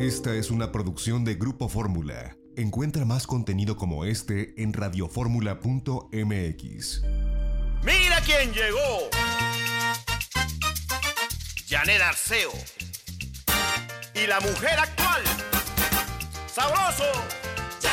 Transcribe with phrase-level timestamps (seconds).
[0.00, 2.34] Esta es una producción de Grupo Fórmula.
[2.56, 7.02] Encuentra más contenido como este en radioformula.mx.
[7.84, 9.10] ¡Mira quién llegó!
[11.68, 12.50] Janet Arceo.
[14.14, 15.22] Y la mujer actual.
[16.50, 17.04] ¡Sabroso!
[17.82, 17.92] Ya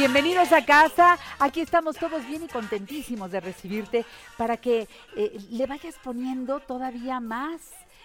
[0.00, 1.18] Bienvenidos a casa.
[1.38, 4.06] Aquí estamos todos bien y contentísimos de recibirte
[4.38, 7.60] para que eh, le vayas poniendo todavía más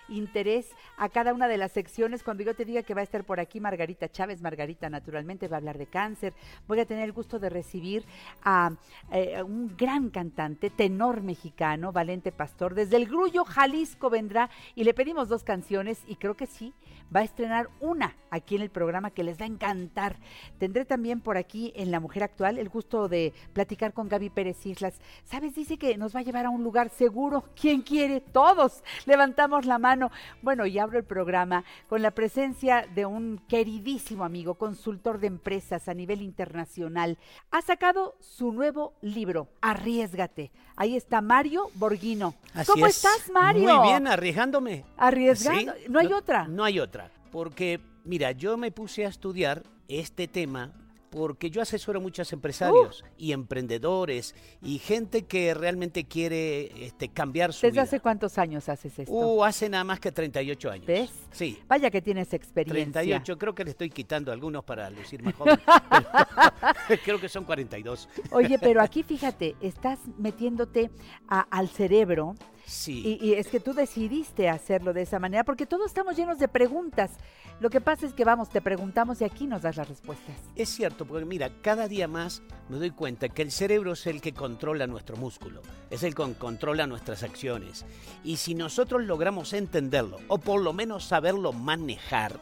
[0.09, 2.21] interés a cada una de las secciones.
[2.21, 5.55] Cuando yo te diga que va a estar por aquí Margarita Chávez, Margarita naturalmente va
[5.55, 6.33] a hablar de cáncer.
[6.67, 8.05] Voy a tener el gusto de recibir
[8.43, 8.71] a,
[9.13, 12.75] eh, un gran cantante, tenor mexicano, Valente Pastor.
[12.75, 16.73] Desde el Grullo, Jalisco vendrá y le pedimos dos canciones y creo que sí,
[17.15, 20.17] va a estrenar una aquí en el programa que les va a encantar.
[20.59, 24.65] Tendré también por aquí en La Mujer Actual el gusto de platicar con Gaby Pérez
[24.65, 24.99] Islas.
[25.23, 25.55] ¿Sabes?
[25.55, 27.43] Dice que nos va a llevar a un lugar seguro.
[27.59, 28.21] ¿Quién quiere?
[28.21, 28.83] Todos.
[29.05, 30.11] Levantamos la mano.
[30.41, 35.87] Bueno, y abro el programa con la presencia de un queridísimo amigo, consultor de empresas
[35.87, 37.17] a nivel internacional.
[37.51, 40.51] Ha sacado su nuevo libro, Arriesgate.
[40.75, 42.35] Ahí está Mario Borghino.
[42.53, 42.97] Así ¿Cómo es.
[42.97, 43.79] estás, Mario?
[43.79, 44.83] Muy bien, arriesgándome.
[44.97, 45.73] Arriesgando.
[45.73, 46.47] Sí, No hay otra.
[46.47, 47.09] No hay otra.
[47.31, 50.73] Porque, mira, yo me puse a estudiar este tema
[51.11, 53.05] porque yo asesoro a muchos empresarios Uh.
[53.17, 57.83] y emprendedores y gente que realmente quiere este, cambiar su ¿Desde vida.
[57.83, 59.13] hace cuántos años haces esto?
[59.13, 60.85] Uh, hace nada más que 38 años.
[60.87, 61.11] ¿Ves?
[61.31, 61.57] Sí.
[61.69, 62.91] Vaya que tienes experiencia.
[63.01, 65.57] 38, creo que le estoy quitando algunos para lucir más joven.
[67.05, 68.09] creo que son 42.
[68.31, 70.89] Oye, pero aquí fíjate, estás metiéndote
[71.29, 73.17] a- al cerebro Sí.
[73.21, 76.47] y, y es que tú decidiste hacerlo de esa manera porque todos estamos llenos de
[76.47, 77.11] preguntas.
[77.59, 80.35] Lo que pasa es que vamos, te preguntamos y aquí nos das las respuestas.
[80.55, 84.19] Es cierto, porque mira, cada día más me doy cuenta que el cerebro es el
[84.19, 87.85] que controla nuestro músculo, es el que controla nuestras acciones.
[88.25, 92.39] Y si nosotros logramos entenderlo, o por lo menos saberlo manejar,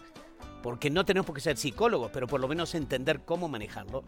[0.64, 4.04] porque no tenemos por qué ser psicólogos, pero por lo menos entender cómo manejarlo.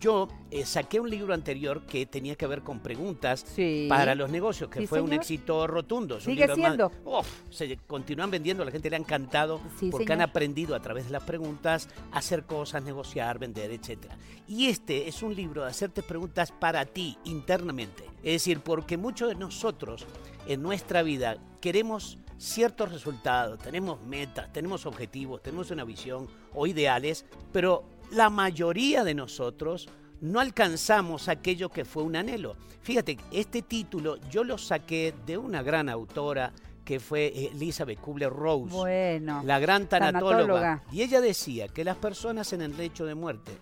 [0.00, 3.86] Yo eh, saqué un libro anterior que tenía que ver con preguntas Sí.
[3.88, 6.18] para los negocios, que Sí, fue un éxito rotundo.
[6.18, 6.92] Es un Sigue libro más- siendo.
[7.04, 10.22] Uf, se continúan vendiendo, a la gente le ha encantado Sí, porque señor.
[10.22, 14.06] han aprendido a través de las preguntas a hacer cosas, negociar, vender, etc.
[14.46, 18.04] Y este es un libro de hacerte preguntas para ti internamente.
[18.22, 20.06] Es decir, porque muchos de nosotros
[20.46, 27.26] en nuestra vida queremos ciertos resultados, tenemos metas, tenemos objetivos, tenemos una visión o ideales,
[27.52, 29.88] pero la mayoría de nosotros
[30.20, 32.56] no alcanzamos aquello que fue un anhelo.
[32.80, 36.52] Fíjate, este título yo lo saqué de una gran autora
[36.84, 39.42] que fue Elizabeth Kubler-Ross Bueno.
[39.44, 40.30] la gran tanatóloga.
[40.30, 40.84] Tanatóloga.
[40.90, 43.52] Y ella decía que las personas en el lecho de muerte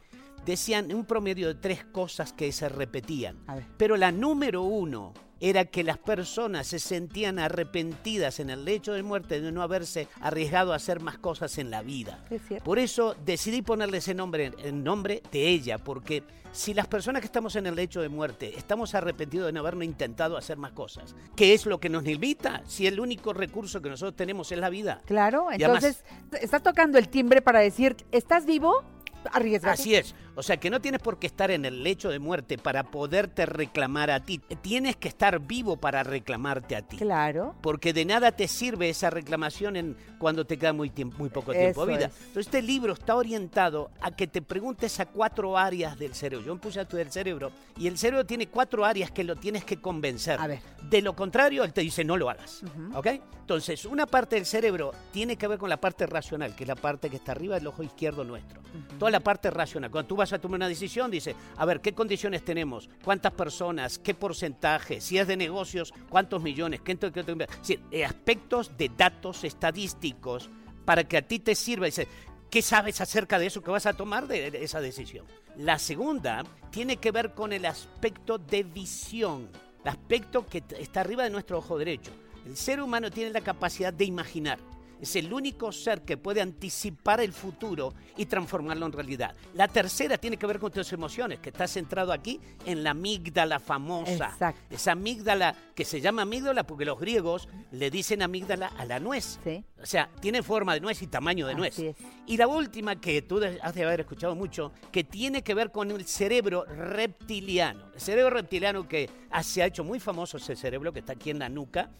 [0.44, 3.36] decían un promedio de tres cosas que se repetían.
[3.76, 9.02] Pero la número uno era que las personas se sentían arrepentidas en el lecho de
[9.02, 12.24] muerte de no haberse arriesgado a hacer más cosas en la vida.
[12.30, 12.42] Es.
[12.62, 17.26] Por eso decidí ponerle ese nombre en nombre de ella, porque si las personas que
[17.26, 21.14] estamos en el lecho de muerte estamos arrepentidos de no habernos intentado hacer más cosas,
[21.34, 22.62] ¿qué es lo que nos limita?
[22.66, 25.02] Si el único recurso que nosotros tenemos es la vida.
[25.04, 26.04] Claro, Y además- entonces
[26.42, 28.84] estás tocando el timbre para decir, ¿estás vivo?
[29.32, 29.72] Arriesgate.
[29.82, 30.14] Así es.
[30.38, 33.46] O sea que no tienes por qué estar en el lecho de muerte para poderte
[33.46, 34.38] reclamar a ti.
[34.60, 36.98] Tienes que estar vivo para reclamarte a ti.
[36.98, 37.54] Claro.
[37.62, 41.52] Porque de nada te sirve esa reclamación en cuando te queda muy, tiempo, muy poco
[41.52, 42.06] tiempo de vida.
[42.06, 42.18] es.
[42.18, 46.44] Entonces este libro está orientado a que te preguntes a cuatro áreas del cerebro.
[46.44, 49.36] Yo me puse a estudiar el cerebro y el cerebro tiene cuatro áreas que lo
[49.36, 50.38] tienes que convencer.
[50.38, 50.60] A ver.
[50.82, 52.62] De lo contrario, él te dice no lo hagas.
[52.62, 52.98] Ujú.
[52.98, 53.06] ¿Ok?
[53.46, 56.74] Entonces, una parte del cerebro tiene que ver con la parte racional, que es la
[56.74, 58.60] parte que está arriba del ojo izquierdo nuestro.
[58.98, 59.90] Toda la parte racional.
[59.90, 62.88] Cuando tú vas a tomar una decisión, dice, a ver, ¿qué condiciones tenemos?
[63.04, 63.98] ¿Cuántas personas?
[63.98, 65.00] ¿Qué porcentaje?
[65.00, 66.80] Si es de negocios, ¿cuántos millones?
[66.80, 70.50] ¿Qué, aspectos de datos estadísticos
[70.84, 71.86] para que a ti te sirva.
[71.86, 72.08] Dice,
[72.50, 75.26] ¿Qué sabes acerca de eso que vas a tomar de esa decisión?
[75.56, 79.48] La segunda tiene que ver con el aspecto de visión,
[79.82, 82.12] el aspecto que está arriba de nuestro ojo derecho.
[82.46, 84.58] El ser humano tiene la capacidad de imaginar.
[85.00, 89.34] Es el único ser que puede anticipar el futuro y transformarlo en realidad.
[89.54, 93.60] La tercera tiene que ver con tus emociones, que está centrado aquí en la amígdala
[93.60, 94.30] famosa.
[94.30, 94.60] Exacto.
[94.70, 99.38] Esa amígdala que se llama amígdala porque los griegos le dicen amígdala a la nuez.
[99.44, 99.62] Sí.
[99.82, 101.78] O sea, tiene forma de nuez y tamaño de Así nuez.
[101.78, 101.96] es.
[102.26, 105.90] Y la última que tú has de haber escuchado mucho, que tiene que ver con
[105.90, 107.84] el cerebro reptiliano.
[107.94, 109.08] El cerebro reptiliano que
[109.42, 111.90] se ha hecho muy famoso ese cerebro que está aquí en la nuca,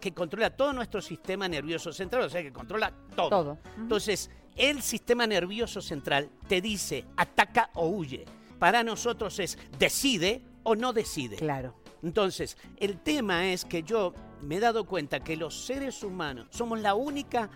[0.00, 3.58] que controla todo nuestro sistema nervioso central, o sea, que controla todo.
[3.76, 8.24] Entonces, el sistema nervioso central te dice ataca o huye.
[8.58, 11.36] Para nosotros es decide o no decide.
[11.36, 11.74] Claro.
[12.02, 16.80] Entonces, el tema es que yo me he dado cuenta que los seres humanos somos
[16.80, 17.50] la única,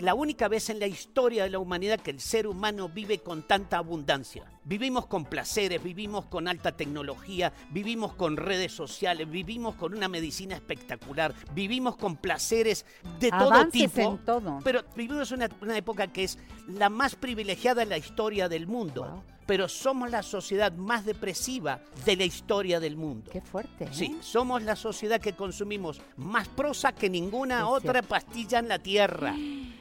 [0.00, 3.42] la única vez en la historia de la humanidad que el ser humano vive con
[3.42, 4.44] tanta abundancia.
[4.64, 10.54] Vivimos con placeres, vivimos con alta tecnología, vivimos con redes sociales, vivimos con una medicina
[10.54, 12.84] espectacular, vivimos con placeres
[13.18, 14.10] de todo Avances tipo.
[14.10, 14.58] en todo.
[14.62, 16.38] Pero vivimos una, una época que es
[16.68, 19.04] la más privilegiada en la historia del mundo.
[19.04, 19.22] Wow.
[19.50, 23.28] Pero somos la sociedad más depresiva de la historia del mundo.
[23.32, 23.82] Qué fuerte.
[23.86, 23.88] ¿eh?
[23.90, 28.08] Sí, somos la sociedad que consumimos más prosa que ninguna Es otra cierto.
[28.10, 29.34] pastilla en la tierra.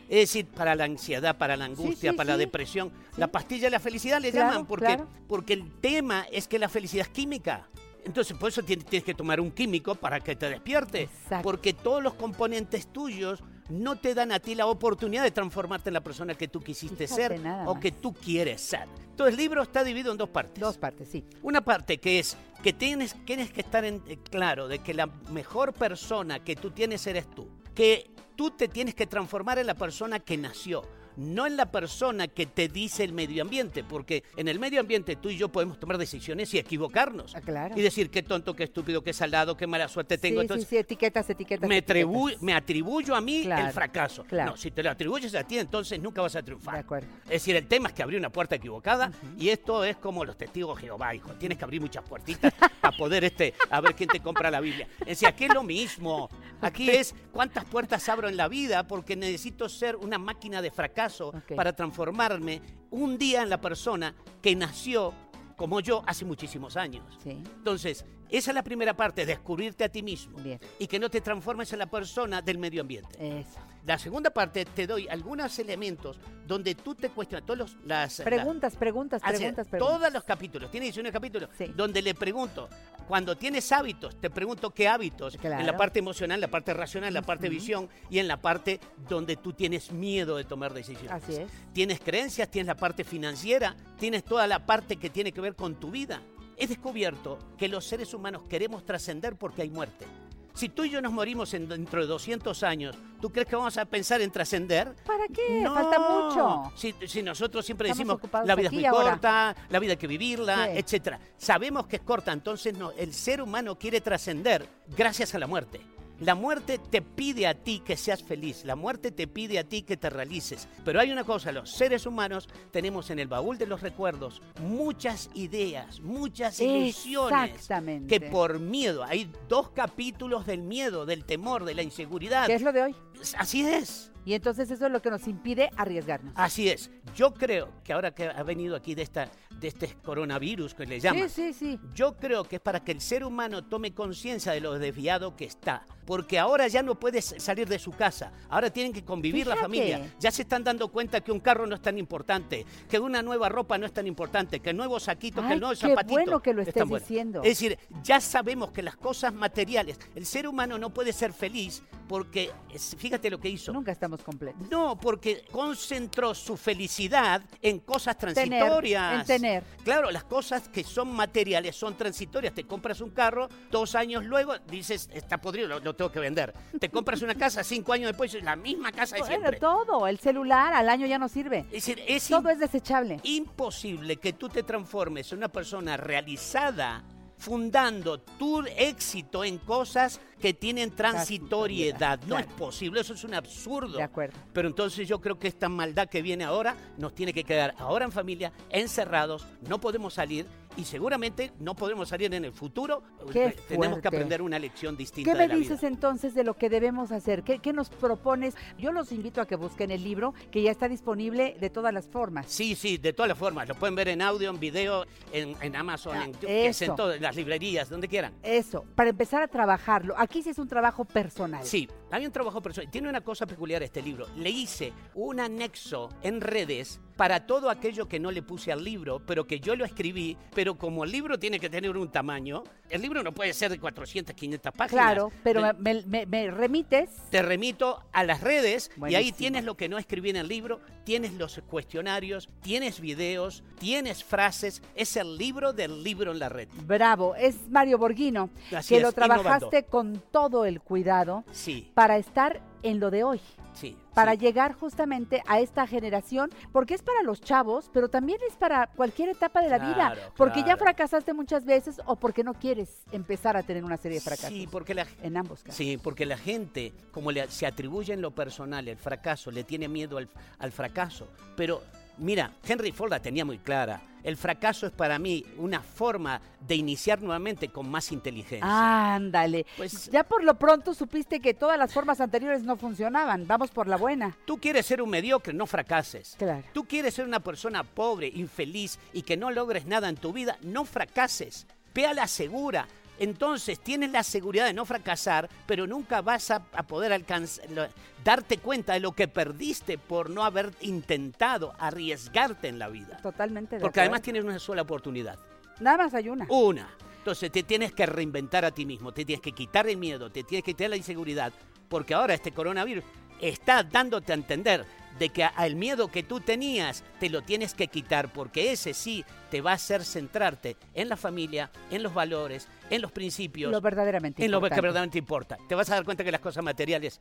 [0.09, 2.91] Es decir, para la ansiedad, para la angustia, sí, para la depresión.
[3.15, 5.07] La pastilla de la felicidad le Claro, llaman porque, claro.
[5.27, 7.67] porque el tema es que la felicidad es química.
[8.05, 11.03] Entonces, por eso tienes, tienes que tomar un químico para que te despierte.
[11.03, 11.43] Exacto.
[11.43, 15.93] Porque todos los componentes tuyos no te dan a ti la oportunidad de transformarte en
[15.93, 18.87] la persona que tú quisiste Fíjate ser o que tú quieres ser.
[19.11, 20.59] Entonces, el libro está dividido en dos partes.
[20.59, 21.25] Dos partes, sí.
[21.41, 25.07] Una parte que es que tienes, tienes que estar en, eh, claro de que la
[25.31, 27.47] mejor persona que tú tienes eres tú.
[27.75, 30.83] Que tú te tienes que transformar en la persona que nació.
[31.19, 35.17] No en la persona que te dice el medio ambiente, porque en el medio ambiente
[35.17, 37.35] tú y yo podemos tomar decisiones y equivocarnos.
[37.35, 37.77] Ah, claro.
[37.77, 40.39] Y decir qué tonto, qué estúpido, qué salado, qué mala suerte tengo.
[40.39, 41.67] sí, Entonces, sí, sí, etiquetas, etiquetas.
[41.67, 42.41] me, etiquetas.
[42.41, 44.23] me atribuyo a mí Claro, el fracaso.
[44.23, 44.51] claro.
[44.51, 46.75] No, si te lo atribuyes a ti, entonces nunca vas a triunfar.
[46.75, 47.07] De acuerdo.
[47.25, 50.37] Es decir, el tema es que abrí una puerta equivocada y esto es como los
[50.37, 51.33] testigos de Jehová, hijo.
[51.33, 54.87] Tienes que abrir muchas puertitas para poder este, a ver quién te compra la Biblia.
[55.01, 56.29] Es decir, aquí es lo mismo.
[56.61, 61.08] Aquí es cuántas puertas abro en la vida porque necesito ser una máquina de fracaso
[61.55, 62.61] Para transformarme
[62.91, 65.13] un día en la persona que nació
[65.55, 67.03] como yo hace muchísimos años.
[67.21, 67.31] Sí.
[67.31, 70.59] Entonces, esa es la primera parte, descubrirte a ti mismo Bien.
[70.77, 73.39] y que no te transformes en la persona del medio ambiente.
[73.39, 73.59] Eso.
[73.85, 78.75] La segunda parte te doy algunos elementos donde tú te cuestionas todos los, las Preguntas,
[78.75, 79.97] preguntas, la- hace preguntas, preguntas.
[79.99, 81.65] todos los capítulos, tiene 19 capítulos, Sí.
[81.75, 82.69] donde le pregunto,
[83.07, 85.77] cuando tienes hábitos, te pregunto qué hábitos, en la Claro.
[85.77, 87.55] parte emocional, la parte racional, la parte Ujú.
[87.55, 91.11] visión y en la parte donde tú tienes miedo de tomar decisiones.
[91.11, 91.49] Así es.
[91.73, 95.75] Tienes creencias, tienes la parte financiera, tienes toda la parte que tiene que ver con
[95.79, 96.21] tu vida.
[96.59, 100.05] He descubierto que los seres humanos queremos trascender porque hay muerte.
[100.53, 103.77] Si tú y yo nos morimos en, dentro de 200 años, ¿tú crees que vamos
[103.77, 104.93] a pensar en trascender?
[105.05, 105.61] ¿Para qué?
[105.61, 105.73] No.
[105.73, 106.71] Falta mucho.
[106.75, 109.11] Si, si nosotros siempre Estamos decimos la vida es muy y ahora".
[109.11, 110.71] corta, la vida hay que vivirla, Sí.
[110.79, 111.19] etcétera.
[111.37, 114.67] Sabemos que es corta, entonces no, el ser humano quiere trascender
[114.97, 115.79] gracias a la muerte.
[116.19, 119.83] La muerte te pide a ti que seas feliz, la muerte te pide a ti
[119.83, 120.67] que te realices.
[120.83, 125.29] Pero hay una cosa, los seres humanos tenemos en el baúl de los recuerdos muchas
[125.33, 128.07] ideas, muchas ilusiones Exactamente.
[128.07, 132.47] que por miedo, hay dos capítulos del miedo, del temor, de la inseguridad.
[132.47, 132.95] ¿Qué es lo de hoy?
[133.37, 134.11] Así es.
[134.29, 136.33] Y entonces eso es lo que nos impide arriesgarnos.
[136.35, 136.91] Así es.
[137.15, 139.27] Yo creo que ahora que ha venido aquí de esta
[139.59, 141.79] de este coronavirus que le llaman, Sí, sí, sí.
[141.93, 145.45] yo creo que es para que el ser humano tome conciencia de lo desviado que
[145.45, 145.85] está.
[146.05, 148.31] Porque ahora ya no puedes salir de su casa.
[148.49, 150.11] Ahora tienen que convivir la familia.
[150.19, 153.47] Ya se están dando cuenta que un carro no es tan importante, que una nueva
[153.49, 156.13] ropa no es tan importante, que el nuevo saquito, que el nuevo qué zapatito.
[156.13, 157.05] bueno que lo es estés bueno.
[157.05, 157.41] diciendo.
[157.43, 161.83] Es decir, ya sabemos que las cosas materiales, el ser humano no puede ser feliz
[162.07, 162.51] porque,
[162.97, 163.71] fíjate lo que hizo.
[163.71, 164.67] Nunca estamos completos.
[164.69, 169.21] No, porque concentró su felicidad en cosas Tener, transitorias.
[169.21, 169.63] en tener.
[169.83, 172.53] Claro, las cosas que son materiales son transitorias.
[172.53, 176.53] Te compras un carro, dos años luego dices, está podrido, lo, lo tengo que vender.
[176.79, 179.59] Te compras una casa, cinco años después, la misma casa de Bueno, siempre.
[179.59, 180.07] todo.
[180.07, 181.59] El celular al año ya no sirve.
[181.67, 183.19] Es decir, es Todo es desechable.
[183.23, 187.03] imposible que tú te transformes en una persona realizada
[187.39, 192.19] fundando tu éxito en cosas que tienen transitoriedad.
[192.27, 193.97] No es posible, eso es un absurdo.
[193.97, 194.37] De acuerdo.
[194.53, 198.05] Pero entonces yo creo que esta maldad que viene ahora nos tiene que quedar ahora
[198.05, 200.45] en familia, encerrados, no podemos salir
[200.77, 203.03] y seguramente no podemos salir en el futuro.
[203.31, 205.87] Qué Eh, Tenemos que aprender una lección distinta ¿Qué de me la dices vida.
[205.89, 207.43] entonces de lo que debemos hacer?
[207.43, 208.55] ¿Qué, qué nos propones?
[208.77, 212.07] Yo los invito a que busquen el libro que ya está disponible de todas las
[212.07, 212.45] formas.
[212.47, 213.67] Sí, sí, de todas las formas.
[213.67, 216.95] Lo pueden ver en audio, en video, en, en Amazon, Ah, en, sé, en eso.
[216.95, 218.33] todo, en las librerías, donde quieran.
[218.43, 220.13] Eso, para empezar a trabajarlo.
[220.17, 221.63] Aquí sí es un trabajo personal.
[221.65, 222.89] Sí, hay un trabajo personal.
[222.91, 224.27] Tiene una cosa peculiar este libro.
[224.37, 229.19] Le hice un anexo en redes para todo aquello que no le puse al libro,
[229.25, 233.01] pero que yo lo escribí, pero como el libro tiene que tener un tamaño, el
[233.01, 234.89] libro no puede ser de 400, 500 páginas.
[235.05, 237.09] Claro, pero me, me- me remites.
[237.29, 240.79] te remito a las redes y ahí tienes lo que no escribí en el libro,
[241.03, 244.81] tienes los cuestionarios, tienes videos, tienes frases.
[244.95, 246.69] Es el libro del libro en la red.
[246.85, 249.43] Bravo, es Mario Borghino, Así que es, lo innovando.
[249.43, 253.41] trabajaste con todo el cuidado Sí, para estar en lo de hoy.
[253.73, 253.97] sí.
[254.19, 254.39] Para sí.
[254.39, 259.29] llegar justamente a esta generación, porque es para los chavos, pero también es para cualquier
[259.29, 263.55] etapa de la vida, Claro, porque ya fracasaste muchas veces o porque no quieres empezar
[263.55, 264.49] a tener una serie de fracasos.
[264.49, 265.75] Sí, porque la, En ambos casos.
[265.75, 269.87] Sí, porque la gente, como le, se atribuye en lo personal el fracaso, le tiene
[269.87, 270.27] miedo al,
[270.59, 271.27] al fracaso.
[271.55, 271.81] Pero
[272.19, 274.01] mira, Henry Ford la tenía muy clara.
[274.23, 279.15] El fracaso es para mí una forma de iniciar nuevamente con más inteligencia.
[279.15, 279.65] Ándale.
[279.77, 283.47] Pues- ya por lo pronto supiste que todas las formas anteriores no funcionaban.
[283.47, 284.35] Vamos por la buena.
[284.45, 286.35] Tú quieres ser un mediocre, no fracases.
[286.37, 286.63] Claro.
[286.73, 290.57] Tú quieres ser una persona pobre, infeliz y que no logres nada en tu vida,
[290.61, 291.65] no fracases.
[291.93, 292.87] Ve a la segura.
[293.19, 297.87] Entonces tienes la seguridad de no fracasar, pero nunca vas a, a poder alcanzar, lo-
[298.23, 303.17] darte cuenta de lo que perdiste por no haber intentado arriesgarte en la vida.
[303.21, 304.11] Totalmente de Porque acuerdo.
[304.13, 305.37] además tienes una sola oportunidad.
[305.79, 306.45] Nada más hay una.
[306.49, 306.89] Una.
[307.17, 310.43] Entonces te tienes que reinventar a ti mismo, te tienes que quitar el miedo, te
[310.43, 311.51] tienes que quitar la inseguridad,
[311.89, 313.03] porque ahora este coronavirus
[313.41, 314.85] está dándote a entender
[315.17, 319.25] de que al miedo que tú tenías te lo tienes que quitar, porque ese sí
[319.51, 323.81] te va a hacer centrarte en la familia, en los valores, en los principios, Lo
[323.81, 325.57] verdaderamente en lo que verdaderamente importa.
[325.67, 327.19] Te vas a dar cuenta que las cosas materiales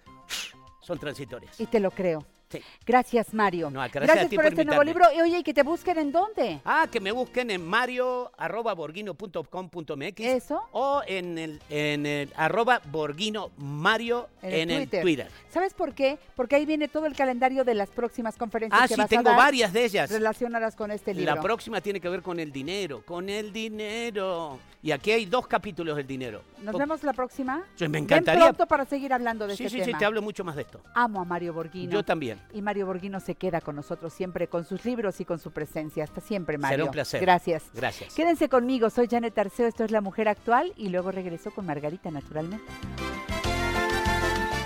[0.81, 1.61] son transitorias.
[1.61, 2.25] Y te lo creo.
[2.51, 2.63] Sí.
[2.87, 3.71] Gracias, Mario.
[3.71, 5.05] No, gracias a ti por, por este nuevo libro.
[5.15, 6.61] Y oye, ¿y que te busquen en dónde?
[6.65, 10.63] Ah, que me busquen en mario.borguino.com.mx Eso.
[10.73, 15.03] o en el, en el arroba borguino mario En en, el el Twitter.
[15.03, 15.29] Twitter.
[15.53, 16.19] ¿Sabes por qué?
[16.37, 19.09] Porque ahí viene todo el calendario de las próximas conferencias Ah, que sí, vas a
[19.09, 20.11] tengo dar varias de ellas.
[20.11, 21.35] relacionadas con este libro.
[21.35, 24.59] La próxima tiene que ver con el dinero, con el dinero.
[24.83, 26.43] Y aquí hay dos capítulos del dinero.
[26.63, 27.65] Nos vemos la próxima.
[27.75, 28.45] Sí, me Ven encantaría.
[28.45, 29.99] pronto para seguir hablando de Sí, este sí, sí, tema.
[29.99, 30.81] te hablo mucho más de esto.
[30.95, 31.91] Amo a Mario Borghino.
[31.93, 32.38] Yo también.
[32.53, 36.05] Y Mario Borghino se queda con nosotros siempre con sus libros y con su presencia.
[36.05, 36.77] Hasta siempre, Mario.
[36.77, 37.21] Será un placer.
[37.21, 37.65] Gracias.
[37.75, 38.15] Gracias.
[38.15, 42.11] Quédense conmigo, soy Janet Arceo, esto es La Mujer Actual y luego regreso con Margarita
[42.11, 42.65] naturalmente.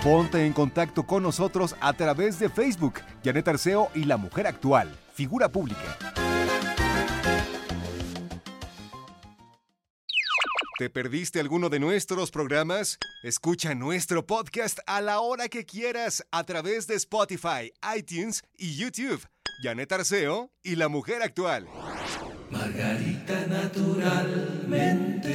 [0.03, 4.89] Ponte en contacto con nosotros a través de Facebook, Janet Arceo y la Mujer Actual,
[5.13, 6.22] figura pública.
[10.75, 12.97] ¿Te perdiste alguno de nuestros programas?
[13.21, 19.23] Escucha nuestro podcast a la hora que quieras a través de Spotify, iTunes y YouTube.
[19.61, 21.67] Janet Arceo y la Mujer Actual.
[22.53, 25.33] Margarita naturalmente.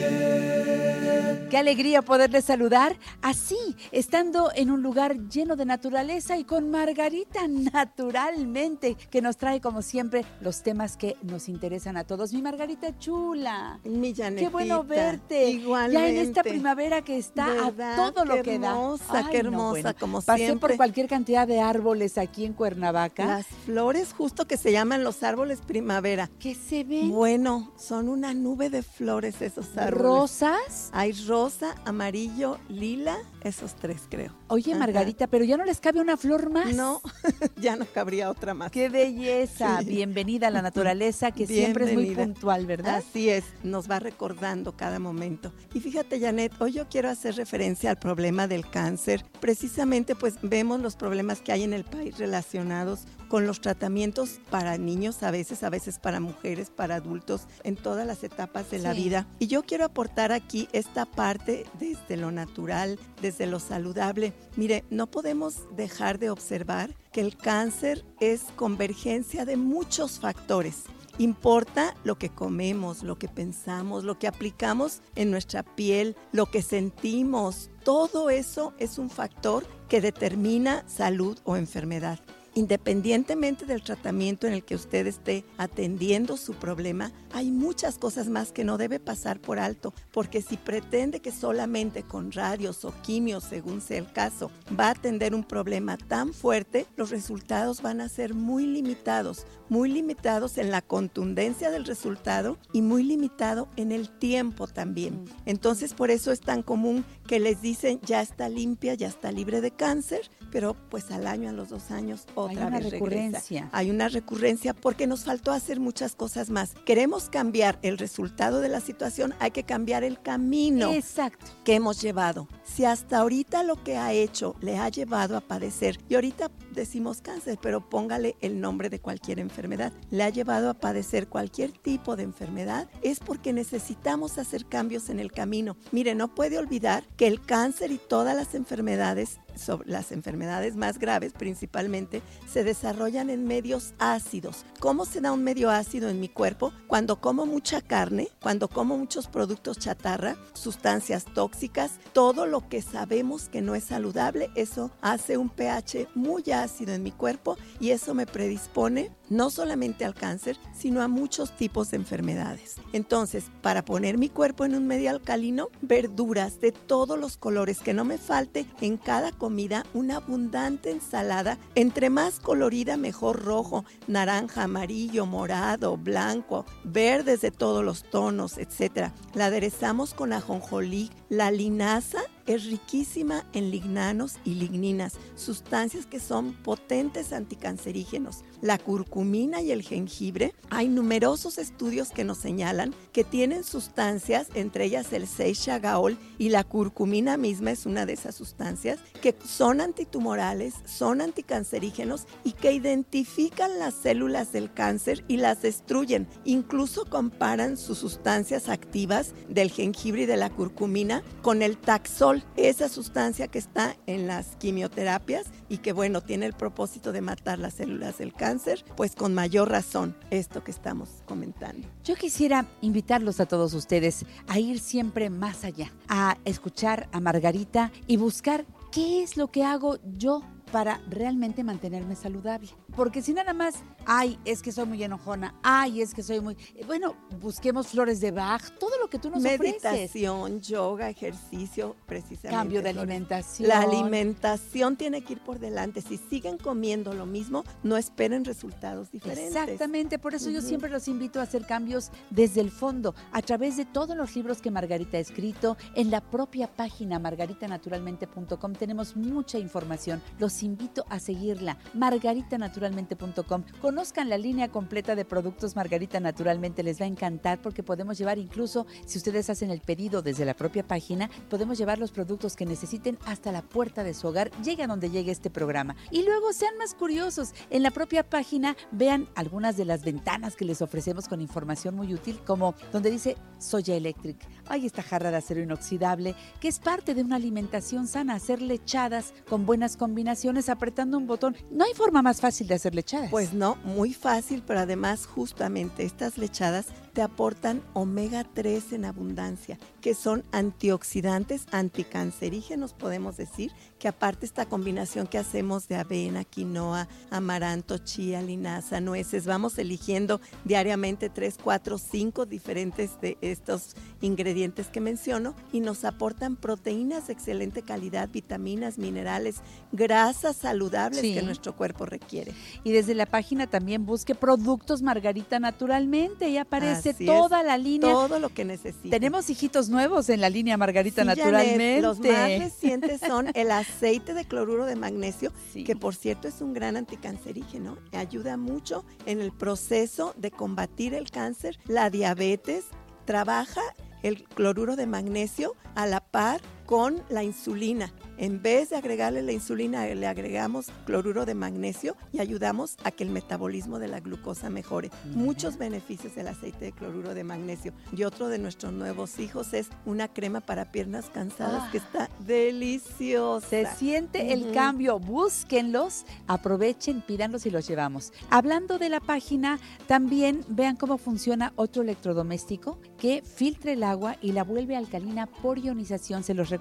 [1.50, 3.56] Qué alegría poderles saludar así,
[3.90, 9.80] estando en un lugar lleno de naturaleza y con Margarita naturalmente, que nos trae como
[9.82, 12.34] siempre los temas que nos interesan a todos.
[12.34, 13.80] Mi Margarita chula.
[13.84, 15.50] Mi Qué bueno Janetita, verte.
[15.50, 15.98] Igualmente.
[15.98, 18.08] Ya en esta primavera que está ¿Verdad?
[18.08, 18.68] a todo lo Qué que da.
[18.72, 19.94] hermosa, Ay, qué no, hermosa, bueno.
[19.98, 20.68] como Pasé siempre.
[20.68, 23.24] por cualquier cantidad de árboles aquí en Cuernavaca.
[23.24, 26.28] Las flores justo que se llaman los árboles primavera.
[26.38, 27.07] ¿Qué se ven?
[27.08, 29.98] Bueno, son una nube de flores esos árboles.
[29.98, 30.90] ¿Rosas?
[30.92, 34.32] Hay rosa, amarillo, lila, esos tres creo.
[34.48, 34.80] Oye, Ajá.
[34.80, 36.74] Margarita, pero ya no les cabe una flor más.
[36.74, 37.00] No,
[37.56, 38.70] ya no cabría otra más.
[38.70, 39.80] Qué belleza.
[39.80, 39.86] Sí.
[39.86, 42.96] Bienvenida a la naturaleza, que siempre es muy puntual, ¿verdad?
[42.96, 45.52] Así es, nos va recordando cada momento.
[45.72, 49.24] Y fíjate, Janet, hoy yo quiero hacer referencia al problema del cáncer.
[49.40, 54.78] Precisamente, pues vemos los problemas que hay en el país relacionados con los tratamientos para
[54.78, 58.92] niños, a veces, a veces para mujeres, para adultos, en todas las etapas de la
[58.92, 59.26] vida.
[59.38, 64.32] Y yo quiero aportar aquí esta parte desde lo natural, desde lo saludable.
[64.56, 70.84] Mire, no podemos dejar de observar que el cáncer es convergencia de muchos factores.
[71.18, 76.62] Importa lo que comemos, lo que pensamos, lo que aplicamos en nuestra piel, lo que
[76.62, 77.70] sentimos.
[77.82, 82.20] Todo eso es un factor que determina salud o enfermedad.
[82.58, 88.50] Independientemente del tratamiento en el que usted esté atendiendo su problema, hay muchas cosas más
[88.50, 93.44] que no debe pasar por alto, porque si pretende que solamente con radios o quimios,
[93.44, 98.08] según sea el caso, va a atender un problema tan fuerte, los resultados van a
[98.08, 104.08] ser muy limitados, muy limitados en la contundencia del resultado y muy limitado en el
[104.08, 105.24] tiempo también.
[105.46, 109.60] Entonces por eso es tan común que les dicen ya está limpia, ya está libre
[109.60, 112.92] de cáncer, pero pues al año, a los dos años, otra Hay una vez regresa.
[112.92, 113.68] recurrencia.
[113.72, 116.74] Hay una recurrencia porque nos faltó hacer muchas cosas más.
[116.86, 121.46] Queremos cambiar el resultado de la situación, hay que cambiar el camino Exacto.
[121.64, 122.48] que hemos llevado.
[122.74, 127.20] Si hasta ahorita lo que ha hecho le ha llevado a padecer, y ahorita decimos
[127.20, 132.14] cáncer, pero póngale el nombre de cualquier enfermedad, le ha llevado a padecer cualquier tipo
[132.14, 135.76] de enfermedad, es porque necesitamos hacer cambios en el camino.
[135.90, 140.98] Mire, no puede olvidar que el cáncer y todas las enfermedades sobre las enfermedades más
[140.98, 144.64] graves principalmente se desarrollan en medios ácidos.
[144.80, 146.72] ¿Cómo se da un medio ácido en mi cuerpo?
[146.86, 153.48] Cuando como mucha carne, cuando como muchos productos chatarra, sustancias tóxicas, todo lo que sabemos
[153.48, 158.14] que no es saludable, eso hace un pH muy ácido en mi cuerpo y eso
[158.14, 162.76] me predispone no solamente al cáncer, sino a muchos tipos de enfermedades.
[162.92, 167.94] Entonces, para poner mi cuerpo en un medio alcalino, verduras de todos los colores, que
[167.94, 174.64] no me falte en cada comida una abundante ensalada, entre más colorida mejor rojo, naranja,
[174.64, 179.12] amarillo, morado, blanco, verdes de todos los tonos, etc.
[179.34, 182.22] La aderezamos con ajonjolí, la linaza
[182.54, 188.44] es riquísima en lignanos y ligninas, sustancias que son potentes anticancerígenos.
[188.60, 194.84] La curcumina y el jengibre, hay numerosos estudios que nos señalan que tienen sustancias, entre
[194.84, 199.80] ellas el 6 chagaol y la curcumina misma es una de esas sustancias, que son
[199.80, 206.26] antitumorales, son anticancerígenos y que identifican las células del cáncer y las destruyen.
[206.44, 212.88] Incluso comparan sus sustancias activas del jengibre y de la curcumina con el taxol, esa
[212.88, 217.74] sustancia que está en las quimioterapias y que bueno, tiene el propósito de matar las
[217.74, 221.88] células del cáncer, pues con mayor razón esto que estamos comentando.
[222.04, 227.92] Yo quisiera invitarlos a todos ustedes a ir siempre más allá, a escuchar a Margarita
[228.06, 232.68] y buscar qué es lo que hago yo para realmente mantenerme saludable.
[232.96, 236.56] Porque si nada más, ay, es que soy muy enojona, ay, es que soy muy...
[236.74, 239.82] eh, Bueno, busquemos flores de Bach, todo lo que tú nos ofreces.
[239.82, 242.56] Meditación, yoga, ejercicio, precisamente.
[242.56, 243.08] Cambio de Flores.
[243.10, 243.68] alimentación.
[243.68, 246.00] La alimentación tiene que ir por delante.
[246.02, 249.54] Si siguen comiendo lo mismo, no esperen resultados diferentes.
[249.56, 253.76] Exactamente, por eso yo siempre los invito a hacer cambios desde el fondo, a través
[253.76, 259.58] de todos los libros que Margarita ha escrito, en la propia página margaritanaturalmente.com tenemos mucha
[259.58, 260.22] información.
[260.38, 263.64] Los invito a seguirla, margaritanaturalmente.com.
[263.80, 268.38] Conozcan la línea completa de productos Margarita Naturalmente, les va a encantar porque podemos llevar
[268.38, 272.66] incluso, si ustedes hacen el pedido desde la propia página, podemos llevar los productos que
[272.66, 275.96] necesiten hasta la puerta de su hogar, llegue a donde llegue este programa.
[276.10, 280.64] Y luego sean más curiosos, en la propia página vean algunas de las ventanas que
[280.64, 284.38] les ofrecemos con información muy útil, como donde dice Soya Electric.
[284.68, 289.32] Hay esta jarra de acero inoxidable que es parte de una alimentación sana, hacer lechadas
[289.48, 291.56] con buenas combinaciones apretando un botón.
[291.70, 293.30] No hay forma más fácil de hacer lechadas.
[293.30, 299.76] Pues no, muy fácil, pero además justamente estas lechadas te aportan omega 3 en abundancia,
[300.00, 307.08] que son antioxidantes, anticancerígenos, podemos decir, que aparte esta combinación que hacemos de avena, quinoa,
[307.30, 315.00] amaranto, chía, linaza, nueces, vamos eligiendo diariamente 3, 4, 5 diferentes de estos ingredientes que
[315.00, 319.56] menciono y nos aportan proteínas de excelente calidad, vitaminas, minerales,
[319.90, 321.34] grasas saludables Sí.
[321.34, 322.52] que nuestro cuerpo requiere.
[322.84, 327.78] Y desde la página también busque productos Margarita Naturalmente y aparece Así toda es, la
[327.78, 328.10] línea.
[328.12, 329.10] Todo lo que necesita.
[329.10, 332.00] Tenemos hijitos nuevos en la línea Margarita Sí, Janet, Naturalmente.
[332.02, 335.84] los más recientes son el aceite de cloruro de magnesio, Sí.
[335.84, 337.96] que por cierto es un gran anticancerígeno.
[338.12, 342.84] Ayuda mucho en el proceso de combatir el cáncer, la diabetes.
[343.24, 343.82] Trabaja
[344.22, 348.10] el cloruro de magnesio a la par con la insulina.
[348.38, 353.24] En vez de agregarle la insulina, le agregamos cloruro de magnesio y ayudamos a que
[353.24, 355.10] el metabolismo de la glucosa mejore.
[355.34, 357.92] Muchos beneficios del aceite de cloruro de magnesio.
[358.16, 361.88] Y otro de nuestros nuevos hijos es una crema para piernas cansadas Ah.
[361.92, 363.68] que está deliciosa.
[363.68, 368.32] Se siente el cambio, búsquenlos, aprovechen, pídanlos y los llevamos.
[368.48, 374.52] Hablando de la página, también vean cómo funciona otro electrodoméstico que filtra el agua y
[374.52, 376.44] la vuelve alcalina por ionización.
[376.44, 376.77] Se los recomiendo.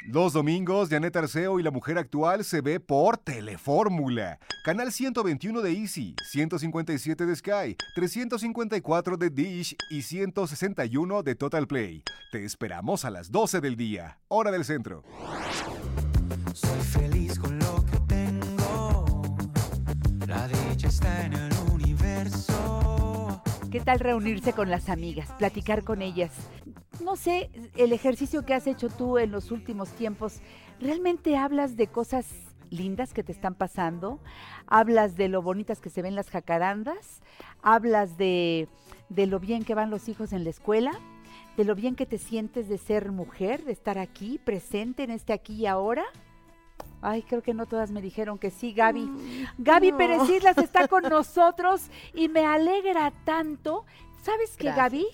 [0.07, 4.39] Los domingos, Janet Arceo y la mujer actual se ve por Telefórmula.
[4.63, 12.03] Canal 121 de Easy, 157 de Sky, 354 de Dish y 161 de Total Play.
[12.31, 15.03] Te esperamos a las 12 del día, hora del centro.
[16.53, 19.35] Soy feliz con lo que tengo.
[20.27, 21.54] La dicha está en el.
[23.75, 26.31] ¿Qué tal reunirse con las amigas, platicar con ellas?
[27.03, 30.39] No sé, el ejercicio que has hecho tú en los últimos tiempos,
[30.79, 32.25] ¿realmente hablas de cosas
[32.69, 34.21] lindas que te están pasando?
[34.65, 37.21] ¿Hablas de lo bonitas que se ven las jacarandas?
[37.61, 38.69] ¿Hablas de,
[39.09, 40.93] de lo bien que van los hijos en la escuela?
[41.57, 45.33] ¿De lo bien que te sientes de ser mujer, de estar aquí, presente en este
[45.33, 46.05] aquí y ahora?
[47.07, 49.07] Ay, creo que no todas me dijeron que sí, Gaby.
[49.59, 49.97] Gaby no.
[49.97, 53.85] Pérez Islas está con nosotros y me alegra tanto.
[54.23, 54.71] ¿Sabes qué.
[54.71, 55.05] Gaby?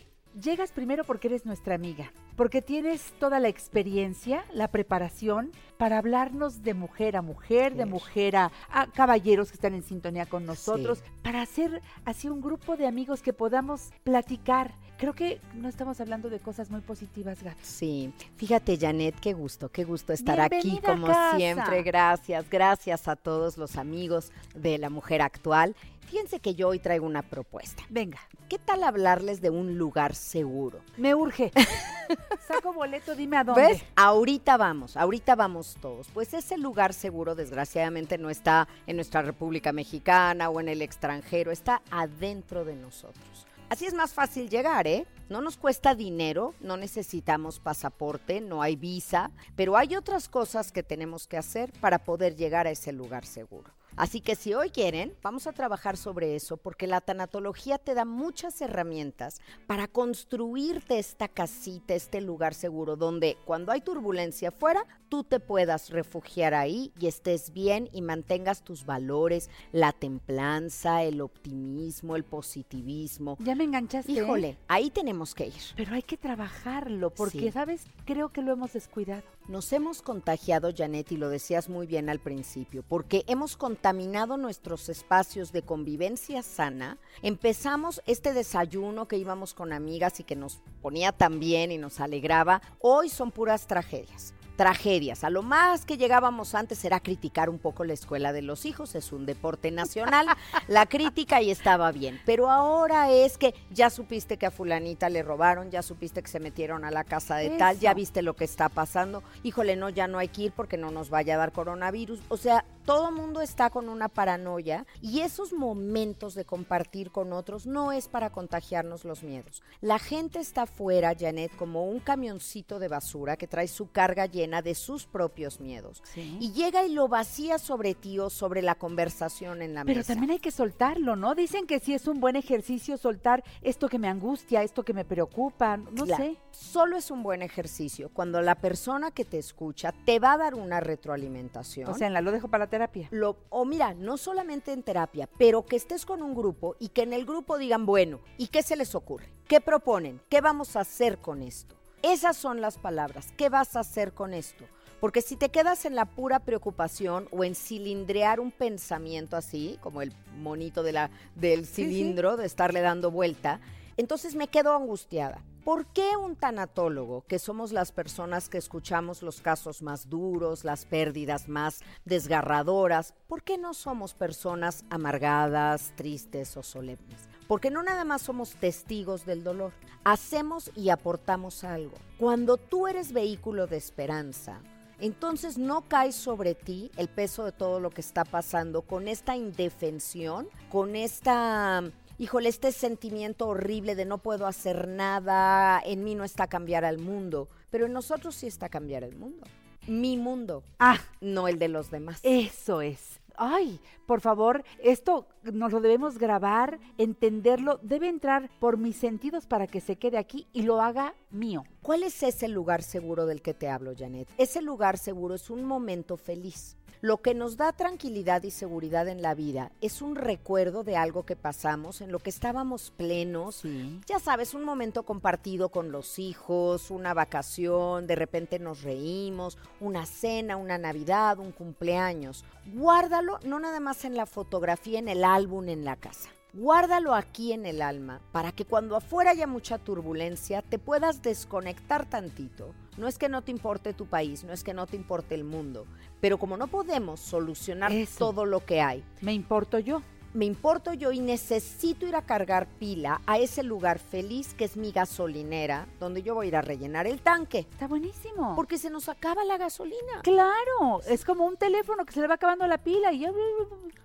[0.41, 6.63] Llegas primero porque eres nuestra amiga, porque tienes toda la experiencia, la preparación para hablarnos
[6.63, 11.03] de mujer a mujer, de mujer a, a caballeros que están en sintonía con nosotros,
[11.21, 14.73] para hacer así un grupo de amigos que podamos platicar.
[14.97, 17.57] Creo que no estamos hablando de cosas muy positivas, Gaby.
[17.61, 21.83] Sí, fíjate Janet, qué gusto, qué gusto estar aquí Bienvenida como siempre.
[21.83, 25.75] Gracias, gracias a todos los amigos de la mujer actual.
[26.11, 27.83] Fíjense que yo hoy traigo una propuesta.
[27.87, 28.19] Venga.
[28.49, 30.81] ¿Qué tal hablarles de un lugar seguro?
[30.97, 31.53] Me urge.
[32.49, 33.61] Saco boleto, dime a dónde.
[33.61, 33.85] ¿Ves?
[33.95, 36.09] Ahorita vamos, ahorita vamos todos.
[36.13, 41.49] Pues ese lugar seguro, desgraciadamente, no está en nuestra República Mexicana o en el extranjero,
[41.49, 43.47] está adentro de nosotros.
[43.69, 45.05] Así es más fácil llegar, ¿eh?
[45.29, 50.83] No nos cuesta dinero, no necesitamos pasaporte, no hay visa, pero hay otras cosas que
[50.83, 53.71] tenemos que hacer para poder llegar a ese lugar seguro.
[53.95, 58.05] Así que si hoy quieren, vamos a trabajar sobre eso porque la tanatología te da
[58.05, 65.23] muchas herramientas para construirte esta casita, este lugar seguro, donde cuando hay turbulencia afuera, tú
[65.23, 72.15] te puedas refugiar ahí y estés bien y mantengas tus valores, la templanza, el optimismo,
[72.15, 73.37] el positivismo.
[73.39, 74.11] Ya me enganchaste.
[74.11, 74.15] ¿eh?
[74.15, 75.53] Híjole, ahí tenemos que ir.
[75.75, 77.51] Pero hay que trabajarlo, porque, Sí.
[77.51, 77.83] ¿sabes?
[78.05, 79.23] Creo que lo hemos descuidado.
[79.47, 84.87] Nos hemos contagiado, Janet, y lo decías muy bien al principio, porque hemos contaminado nuestros
[84.87, 86.97] espacios de convivencia sana.
[87.21, 91.99] Empezamos este desayuno que íbamos con amigas y que nos ponía tan bien y nos
[91.99, 92.61] alegraba.
[92.79, 94.33] Hoy son puras tragedias.
[94.55, 95.23] Tragedias.
[95.23, 98.95] A lo más que llegábamos antes era criticar un poco la escuela de los hijos,
[98.95, 100.27] es un deporte nacional.
[100.67, 102.19] la crítica y estaba bien.
[102.25, 106.39] Pero ahora es que ya supiste que a fulanita le robaron, ya supiste que se
[106.39, 109.23] metieron a la casa de tal, ya viste lo que está pasando.
[109.43, 112.19] Híjole, no, ya no hay que ir porque no nos vaya a dar coronavirus.
[112.29, 117.65] O sea, todo mundo está con una paranoia y esos momentos de compartir con otros
[117.65, 119.61] no es para contagiarnos los miedos.
[119.81, 124.50] La gente está afuera, Janet, como un camioncito de basura que trae su carga llena
[124.63, 126.01] de sus propios miedos.
[126.15, 130.13] Y llega y lo vacía sobre ti o sobre la conversación en la Pero mesa.
[130.13, 131.35] también hay que soltarlo, ¿no?
[131.35, 135.05] Dicen que sí es un buen ejercicio soltar esto que me angustia, esto que me
[135.05, 136.37] preocupa, no Claro, sé.
[136.49, 140.55] Solo es un buen ejercicio cuando la persona que te escucha te va a dar
[140.55, 141.87] una retroalimentación.
[141.89, 143.07] O sea, en la lo dejo para la terapia.
[143.11, 147.03] Lo, o mira, no solamente en terapia, pero que estés con un grupo y que
[147.03, 149.29] en el grupo digan, bueno, ¿y qué se les ocurre?
[149.47, 150.21] ¿Qué proponen?
[150.29, 151.75] ¿Qué vamos a hacer con esto?
[152.03, 153.27] Esas son las palabras.
[153.37, 154.65] ¿Qué vas a hacer con esto?
[154.99, 160.01] Porque si te quedas en la pura preocupación o en cilindrear un pensamiento así, como
[160.01, 161.83] el monito de la, del Sí, sí.
[161.85, 163.59] cilindro, de estarle dando vuelta,
[163.97, 165.43] entonces me quedo angustiada.
[165.63, 170.85] ¿Por qué un tanatólogo, que somos las personas que escuchamos los casos más duros, las
[170.85, 177.30] pérdidas más desgarradoras, por qué no somos personas amargadas, tristes o solemnes?
[177.51, 179.73] Porque no nada más somos testigos del dolor,
[180.05, 181.97] hacemos y aportamos algo.
[182.17, 184.61] Cuando tú eres vehículo de esperanza,
[185.01, 189.35] entonces no cae sobre ti el peso de todo lo que está pasando con esta
[189.35, 191.83] indefensión, con esta,
[192.17, 196.99] híjole, este sentimiento horrible de no puedo hacer nada, en mí no está cambiar al
[196.99, 199.45] mundo, pero en nosotros sí está cambiar el mundo.
[199.87, 202.21] Mi mundo, Ah, no el de los demás.
[202.23, 203.19] eso es.
[203.35, 209.67] ay, por favor, esto nos lo debemos grabar, entenderlo, debe entrar por mis sentidos para
[209.67, 211.63] que se quede aquí y lo haga mío.
[211.81, 214.29] ¿Cuál es ese lugar seguro del que te hablo, Janet?
[214.37, 216.77] Ese lugar seguro es un momento feliz.
[217.01, 221.25] Lo que nos da tranquilidad y seguridad en la vida es un recuerdo de algo
[221.25, 223.63] que pasamos, en lo que estábamos plenos.
[224.05, 230.05] Ya sabes, un momento compartido con los hijos, una vacación, de repente nos reímos, una
[230.05, 232.45] cena, una Navidad, un cumpleaños.
[232.71, 236.29] Guárdalo no nada más en la fotografía, en el álbum, en la casa.
[236.53, 242.05] Guárdalo aquí en el alma para que cuando afuera haya mucha turbulencia te puedas desconectar
[242.05, 242.73] tantito.
[242.97, 245.45] No es que no te importe tu país, no es que no te importe el
[245.45, 245.85] mundo,
[246.19, 248.19] pero como no podemos solucionar Eso.
[248.19, 250.01] todo lo que hay, Me importo yo.
[250.33, 254.77] Me importo yo y necesito ir a cargar pila a ese lugar feliz que es
[254.77, 257.67] mi gasolinera, donde yo voy a ir a rellenar el tanque.
[257.71, 258.55] Está buenísimo.
[258.55, 260.21] Porque se nos acaba la gasolina.
[260.23, 263.31] Claro, es como un teléfono que se le va acabando la pila y ya,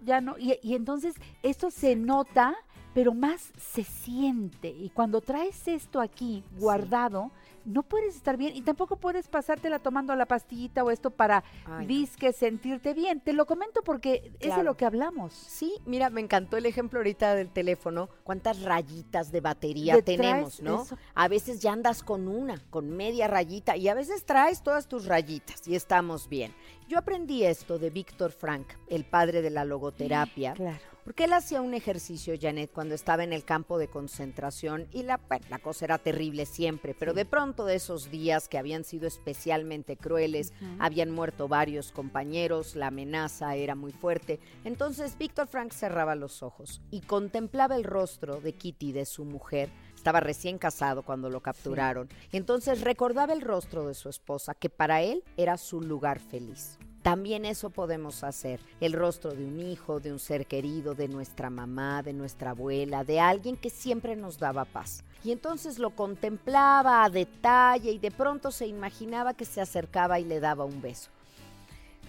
[0.04, 0.36] ya no.
[0.38, 2.56] Y, y entonces esto se nota,
[2.94, 4.68] pero más se siente.
[4.68, 7.30] Y cuando traes esto aquí guardado,
[7.66, 11.82] no puedes estar bien y tampoco puedes pasártela tomando la pastillita o esto para Ay,
[11.82, 11.86] no.
[11.86, 13.20] disque sentirte bien.
[13.20, 15.34] Te lo comento porque es de lo que hablamos.
[15.34, 18.08] Sí, mira, me encantó el ejemplo ahorita del teléfono.
[18.24, 20.82] ¿Cuántas rayitas de batería tenemos, no?
[20.82, 20.96] eso.
[21.14, 25.06] A veces ya andas con una, con media rayita, y a veces traes todas tus
[25.06, 26.54] rayitas y estamos bien.
[26.88, 30.54] Yo aprendí esto de Víctor Frank, el padre de la logoterapia.
[30.54, 30.95] Claro.
[31.06, 35.18] Porque él hacía un ejercicio, Janet, cuando estaba en el campo de concentración y la,
[35.28, 39.06] bueno, la cosa era terrible siempre, pero de pronto de esos días que habían sido
[39.06, 46.16] especialmente crueles, habían muerto varios compañeros, la amenaza era muy fuerte, entonces Víctor Frank cerraba
[46.16, 51.30] los ojos y contemplaba el rostro de Kitty, de su mujer, estaba recién casado cuando
[51.30, 56.18] lo capturaron, entonces recordaba el rostro de su esposa, que para él era su lugar
[56.18, 56.80] feliz.
[57.06, 58.58] También eso podemos hacer.
[58.80, 63.04] El rostro de un hijo, de un ser querido, de nuestra mamá, de nuestra abuela,
[63.04, 65.04] de alguien que siempre nos daba paz.
[65.22, 70.24] Y entonces lo contemplaba a detalle y de pronto se imaginaba que se acercaba y
[70.24, 71.10] le daba un beso.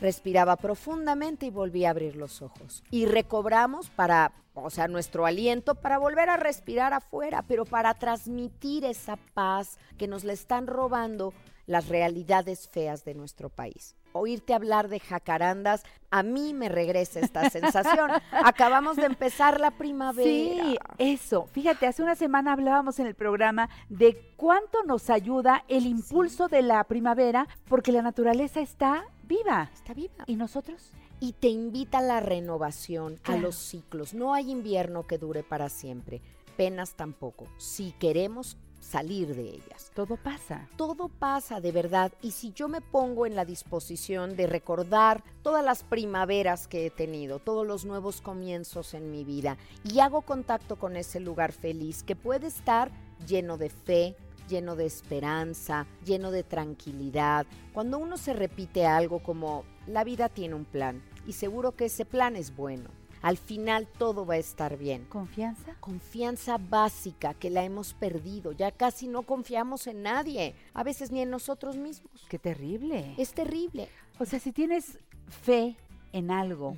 [0.01, 2.83] Respiraba profundamente y volvía a abrir los ojos.
[2.89, 8.83] Y recobramos para, o sea, nuestro aliento para volver a respirar afuera, pero para transmitir
[8.83, 11.35] esa paz que nos le están robando
[11.67, 13.95] las realidades feas de nuestro país.
[14.17, 18.11] Oírte hablar de jacarandas, a mí me regresa esta sensación.
[18.31, 20.23] Acabamos de empezar la primavera.
[20.23, 21.47] Sí, eso.
[21.51, 26.61] Fíjate, hace una semana hablábamos en el programa de cuánto nos ayuda el impulso de
[26.61, 29.69] la primavera porque la naturaleza está viva.
[29.73, 30.23] Está viva.
[30.25, 30.91] ¿Y nosotros?
[31.19, 34.13] y te invita a la renovación, a los ciclos.
[34.13, 36.21] No hay invierno que dure para siempre,
[36.55, 39.91] penas tampoco, si queremos salir de ellas.
[39.93, 40.67] Todo pasa.
[40.77, 45.63] Todo pasa de verdad y si yo me pongo en la disposición de recordar todas
[45.63, 50.77] las primaveras que he tenido, todos los nuevos comienzos en mi vida y hago contacto
[50.77, 52.91] con ese lugar feliz que puede estar
[53.27, 54.15] lleno de fe,
[54.47, 57.45] lleno de esperanza, lleno de tranquilidad.
[57.73, 62.05] Cuando uno se repite algo como la vida tiene un plan y seguro que ese
[62.05, 62.89] plan es bueno.
[63.27, 65.03] Al final todo va a estar bien.
[65.09, 65.75] ¿Confianza?
[65.81, 68.53] Confianza básica que la hemos perdido.
[68.53, 72.25] Ya casi no confiamos en nadie, a veces ni en nosotros mismos.
[72.29, 73.13] Qué terrible.
[73.17, 73.89] Es terrible.
[74.17, 75.75] O sea, si tienes fe
[76.13, 76.77] en algo,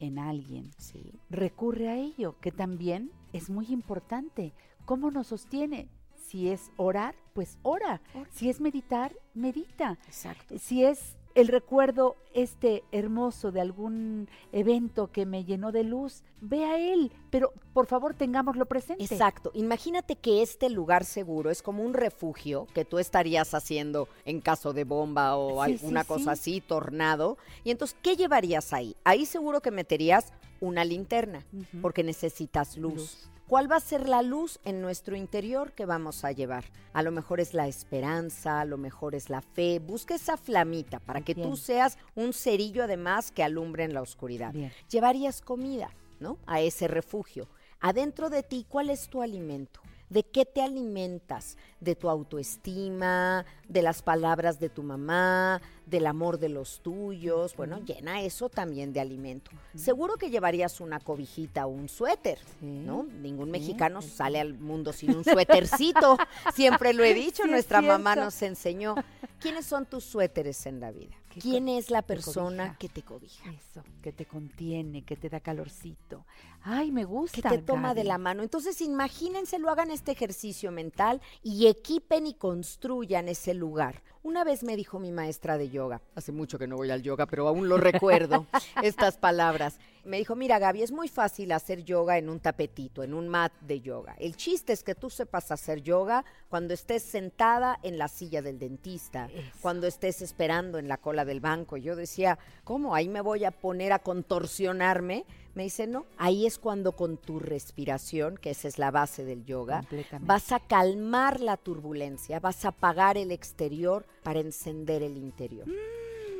[0.00, 1.12] en alguien, Sí.
[1.30, 4.52] recurre a ello, que también es muy importante.
[4.86, 5.86] ¿Cómo nos sostiene?
[6.26, 8.00] Si es orar, pues ora.
[8.16, 8.28] Ora.
[8.32, 9.96] Si es meditar, medita.
[10.08, 10.58] Exacto.
[10.58, 16.64] Si es el recuerdo este hermoso de algún evento que me llenó de luz, ve
[16.64, 19.02] a él, pero por favor tengámoslo presente.
[19.04, 19.50] Exacto.
[19.54, 24.72] Imagínate que este lugar seguro es como un refugio que tú estarías haciendo en caso
[24.72, 26.08] de bomba o Sí, alguna sí.
[26.08, 27.36] cosa así, tornado.
[27.64, 28.96] Y entonces, ¿qué llevarías ahí?
[29.04, 31.44] Ahí seguro que meterías una linterna,
[31.82, 32.94] porque necesitas luz.
[32.94, 33.30] Luz.
[33.46, 36.64] ¿Cuál va a ser la luz en nuestro interior que vamos a llevar?
[36.94, 39.80] A lo mejor es la esperanza, a lo mejor es la fe.
[39.80, 44.54] Busca esa flamita para que tú seas un cerillo además que alumbre en la oscuridad.
[44.54, 44.72] Bien.
[44.88, 46.38] Llevarías comida, ¿no?
[46.46, 47.46] A ese refugio.
[47.80, 49.82] Adentro de ti, ¿cuál es tu alimento?
[50.08, 51.56] ¿De qué te alimentas?
[51.80, 53.44] ¿De tu autoestima?
[53.68, 55.60] ¿De las palabras de tu mamá?
[55.86, 57.54] ¿Del amor de los tuyos?
[57.56, 59.50] Bueno, llena eso también de alimento.
[59.74, 63.04] Seguro que llevarías una cobijita o un suéter, Sí, ¿no?
[63.04, 66.16] Ningún sí, mexicano sí, sale al mundo sin un suétercito.
[66.54, 68.94] Siempre lo he dicho, nuestra mamá nos enseñó.
[69.40, 71.14] ¿Quiénes son tus suéteres en la vida?
[71.40, 73.50] ¿Quién es la persona que te cobija?
[73.50, 76.24] Eso, que te contiene, que te da calorcito.
[76.62, 77.50] Ay, me gusta.
[77.50, 78.42] que te toma de la mano.
[78.42, 84.02] Entonces, imagínense, lo hagan este ejercicio mental y equipen y construyan ese lugar.
[84.22, 87.26] Una vez me dijo mi maestra de yoga, hace mucho que no voy al yoga,
[87.26, 88.46] pero aún lo recuerdo,
[88.82, 89.78] estas palabras.
[90.04, 93.52] Me dijo, mira Gaby, es muy fácil hacer yoga en un tapetito, en un mat
[93.62, 94.14] de yoga.
[94.18, 98.58] El chiste es que tú sepas hacer yoga cuando estés sentada en la silla del
[98.58, 99.28] dentista,
[99.62, 101.78] cuando estés esperando en la cola del banco.
[101.78, 102.94] Yo decía, ¿cómo?
[102.94, 105.24] Ahí me voy a poner a contorsionarme.
[105.54, 109.44] Me dice, no, ahí es cuando con tu respiración, que esa es la base del
[109.44, 109.82] yoga,
[110.20, 115.66] vas a calmar la turbulencia, vas a apagar el exterior para encender el interior.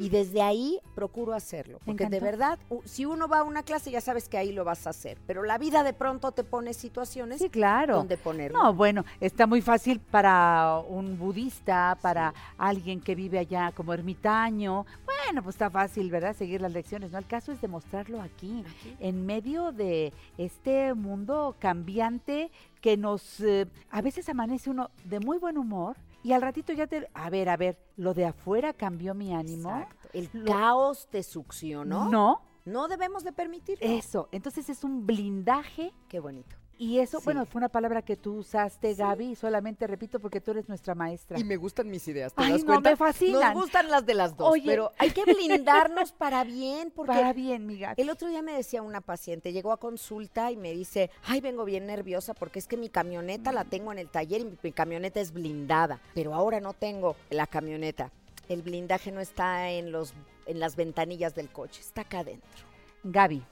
[0.01, 4.01] Y desde ahí procuro hacerlo, porque de verdad, si uno va a una clase ya
[4.01, 7.41] sabes que ahí lo vas a hacer, pero la vida de pronto te pone situaciones
[7.41, 7.97] Sí, claro.
[7.97, 8.61] donde ponerlo.
[8.63, 14.85] No, bueno, está muy fácil para un budista, para alguien que vive allá como ermitaño.
[15.05, 16.35] Bueno, pues está fácil, ¿verdad?
[16.37, 17.19] Seguir las lecciones, ¿no?
[17.19, 18.65] El caso es demostrarlo aquí,
[19.01, 23.41] en medio de este mundo cambiante que nos...
[23.41, 27.09] eh, a veces amanece uno de muy buen humor y al ratito ya te...
[27.15, 29.69] A ver, a ver, lo de afuera cambió mi ánimo.
[29.71, 30.09] Exacto.
[30.15, 32.09] El Lo- caos te succionó.
[32.09, 32.41] No.
[32.65, 33.87] No debemos de permitirlo.
[33.87, 36.57] Eso, entonces es un blindaje Qué bonito.
[36.79, 37.25] Y eso, Sí.
[37.25, 41.39] bueno, fue una palabra que tú usaste, Gaby, solamente repito porque tú eres nuestra maestra.
[41.39, 42.91] Y me gustan mis ideas, ¿te Ay, das no, cuenta?
[42.91, 43.55] me fascinan.
[43.55, 44.65] Nos gustan las de las dos, Oye.
[44.67, 48.01] pero hay que blindarnos para bien, porque Para bien, mi Gaby.
[48.03, 51.65] el otro día me decía una paciente, llegó a consulta y me dice, ay, vengo
[51.65, 54.73] bien nerviosa porque es que mi camioneta la tengo en el taller y mi, mi
[54.73, 58.11] camioneta es blindada, pero ahora no tengo la camioneta.
[58.49, 60.13] El blindaje no está en los
[60.47, 62.65] en las ventanillas del coche, está acá adentro.
[63.03, 63.43] Gaby,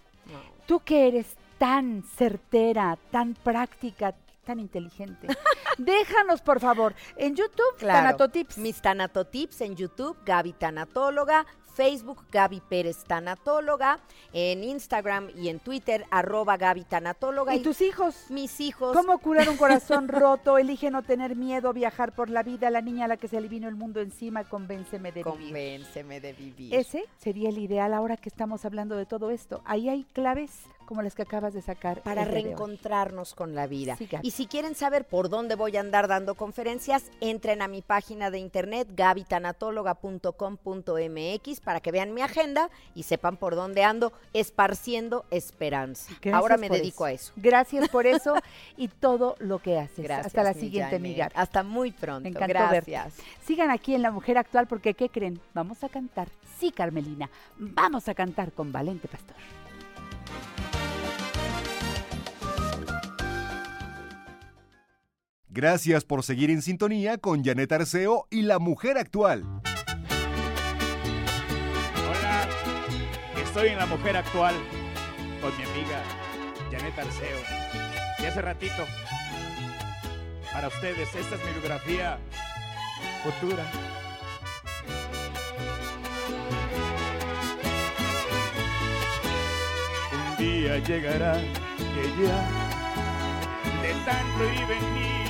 [0.66, 1.26] tú que eres
[1.62, 5.28] tan certera, tan práctica, tan inteligente,
[5.78, 8.58] déjanos, por favor, en YouTube, Tanatotips.
[8.58, 14.00] Mis Tanatotips en YouTube, Gaby Tanatóloga, Facebook, Gaby Pérez Tanatóloga,
[14.32, 17.54] en Instagram y en Twitter, arroba Gaby Tanatóloga.
[17.54, 18.28] ¿Y tus hijos?
[18.28, 18.96] Mis hijos.
[18.96, 20.58] ¿Cómo curar un corazón roto?
[20.58, 23.46] Elige no tener miedo, viajar por la vida, la niña a la que se le
[23.46, 25.38] vino el mundo encima, convénceme de vivir.
[25.38, 26.74] Convénceme de vivir.
[26.74, 29.62] Ese sería el ideal ahora que estamos hablando de todo esto.
[29.64, 30.50] Ahí hay claves
[30.82, 32.02] como las que acabas de sacar.
[32.02, 33.96] para reencontrarnos con la vida.
[33.96, 37.82] Sí, y si quieren saber por dónde voy a andar dando conferencias, entren a mi
[37.82, 45.24] página de internet gabitanatóloga.com.mx para que vean mi agenda y sepan por dónde ando esparciendo
[45.30, 46.10] esperanza.
[46.20, 47.32] Gracias Ahora me dedico a eso.
[47.36, 48.34] Gracias por eso
[48.76, 50.04] y todo lo que haces.
[50.04, 50.26] Gracias.
[50.26, 51.20] Hasta la siguiente, Gaby.
[51.34, 52.22] Hasta muy pronto.
[52.22, 52.86] Me encantó Gracias.
[52.86, 53.22] verte.
[53.46, 55.40] Sigan aquí en La Mujer Actual porque, ¿qué creen?
[55.54, 56.28] Vamos a cantar.
[56.58, 57.28] Sí, Carmelina,
[57.58, 59.36] vamos a cantar con Valente Pastor.
[65.54, 69.44] Gracias por seguir en sintonía con Janet Arceo y la mujer actual.
[72.08, 72.48] Hola,
[73.36, 74.54] estoy en La Mujer Actual
[75.42, 76.02] con mi amiga
[76.70, 77.36] Janet Arceo.
[78.18, 78.86] Y hace ratito,
[80.54, 82.18] para ustedes, esta es mi biografía
[83.22, 83.70] futura.
[90.30, 92.48] Un día llegará que ya
[93.82, 95.21] de tanto y venir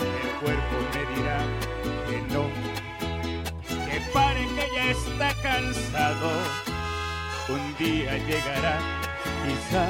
[0.00, 1.38] el cuerpo me dirá
[2.08, 2.44] que no,
[3.86, 6.30] que pare que ya está cansado.
[7.48, 8.78] Un día llegará,
[9.44, 9.86] quizá,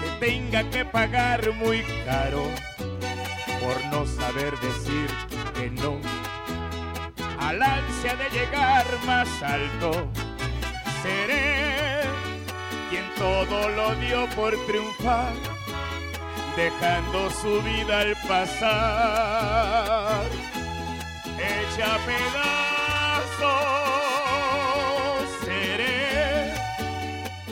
[0.00, 2.44] que tenga que pagar muy caro
[3.60, 5.08] por no saber decir
[5.54, 5.98] que no.
[7.40, 10.08] Al ansia de llegar más alto,
[11.02, 12.02] seré
[12.88, 15.32] quien todo lo dio por triunfar,
[16.56, 20.22] dejando su vida al pasar,
[21.38, 23.52] hecha pedazos.
[25.44, 26.52] Seré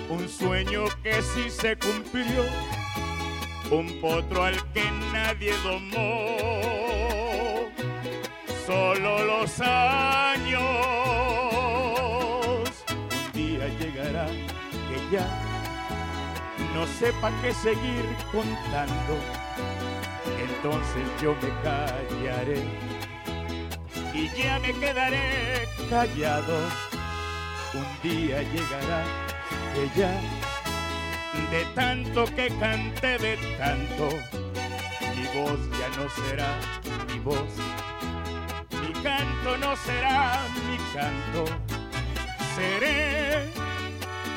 [0.09, 2.45] un sueño que sí se cumplió,
[3.71, 6.37] un potro al que nadie domó.
[8.67, 10.61] Solo los años
[12.91, 15.40] un día llegará que ya
[16.81, 19.15] no sepa qué seguir contando.
[20.39, 22.63] Entonces yo me callaré
[24.15, 26.57] y ya me quedaré callado.
[27.75, 29.05] Un día llegará
[29.95, 30.21] ya
[31.51, 34.09] de tanto que canté de tanto,
[35.15, 36.59] mi voz ya no será
[37.07, 37.53] mi voz
[38.83, 41.45] mi canto no será mi canto.
[42.57, 43.70] Seré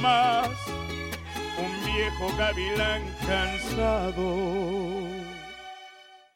[0.00, 0.48] Más,
[1.58, 4.26] un viejo gavilán cansado,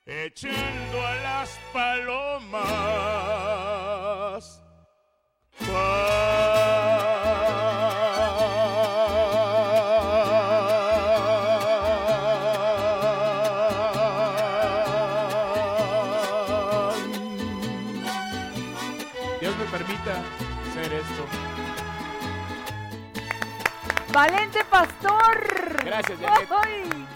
[0.07, 3.64] echando a las palomas.
[25.95, 26.49] Gracias, Janet.
[26.51, 27.07] ¡Ay!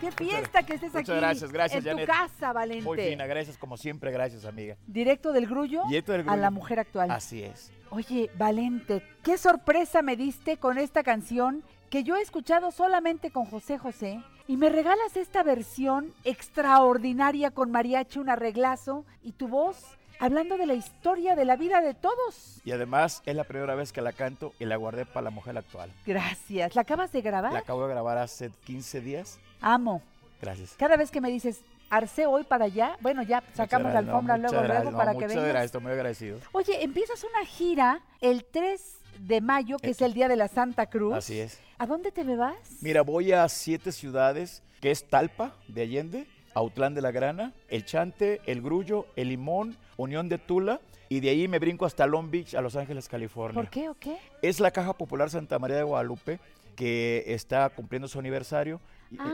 [0.00, 1.18] ¡Qué fiesta que estés Muchas aquí!
[1.18, 2.06] gracias, gracias, En Janet.
[2.06, 2.84] tu casa, Valente.
[2.84, 4.76] Muy fina, gracias como siempre, gracias amiga.
[4.86, 6.40] Directo del grullo, Directo del a grullo.
[6.40, 7.10] la mujer actual.
[7.10, 7.72] Así es.
[7.90, 13.44] Oye, Valente, qué sorpresa me diste con esta canción que yo he escuchado solamente con
[13.44, 19.93] José José y me regalas esta versión extraordinaria con mariachi, un arreglazo y tu voz
[20.18, 22.60] hablando de la historia de la vida de todos.
[22.64, 25.56] Y además es la primera vez que la canto y la guardé para la mujer
[25.56, 25.90] actual.
[26.06, 26.74] Gracias.
[26.74, 27.52] ¿La acabas de grabar?
[27.52, 29.38] La acabo de grabar hace 15 días.
[29.60, 30.02] Amo.
[30.40, 30.74] Gracias.
[30.78, 31.60] Cada vez que me dices,
[31.90, 34.90] Arce, hoy para allá, bueno, ya sacamos la Muchas gracias, alfombra muchas luego, gracias, luego
[34.90, 35.48] no, para que muchas vengas.
[35.48, 36.38] gracias, estoy muy agradecido.
[36.52, 40.86] Oye, empiezas una gira el 3 de mayo, que es el día de la Santa
[40.86, 41.14] Cruz.
[41.14, 41.60] Así es.
[41.78, 42.56] ¿A dónde te me vas?
[42.80, 47.84] Mira, voy a siete ciudades, que es Talpa, de Allende, Autlán de la Grana, El
[47.84, 52.30] Chante, El Grullo, El Limón, Unión de Tula, y de ahí me brinco hasta Long
[52.30, 53.54] Beach, a Los Ángeles, California.
[53.54, 54.16] ¿Por qué o qué?
[54.42, 56.40] Es la Caja Popular Santa María de Guadalupe,
[56.76, 58.80] que está cumpliendo su aniversario.
[59.10, 59.32] Y- Ah,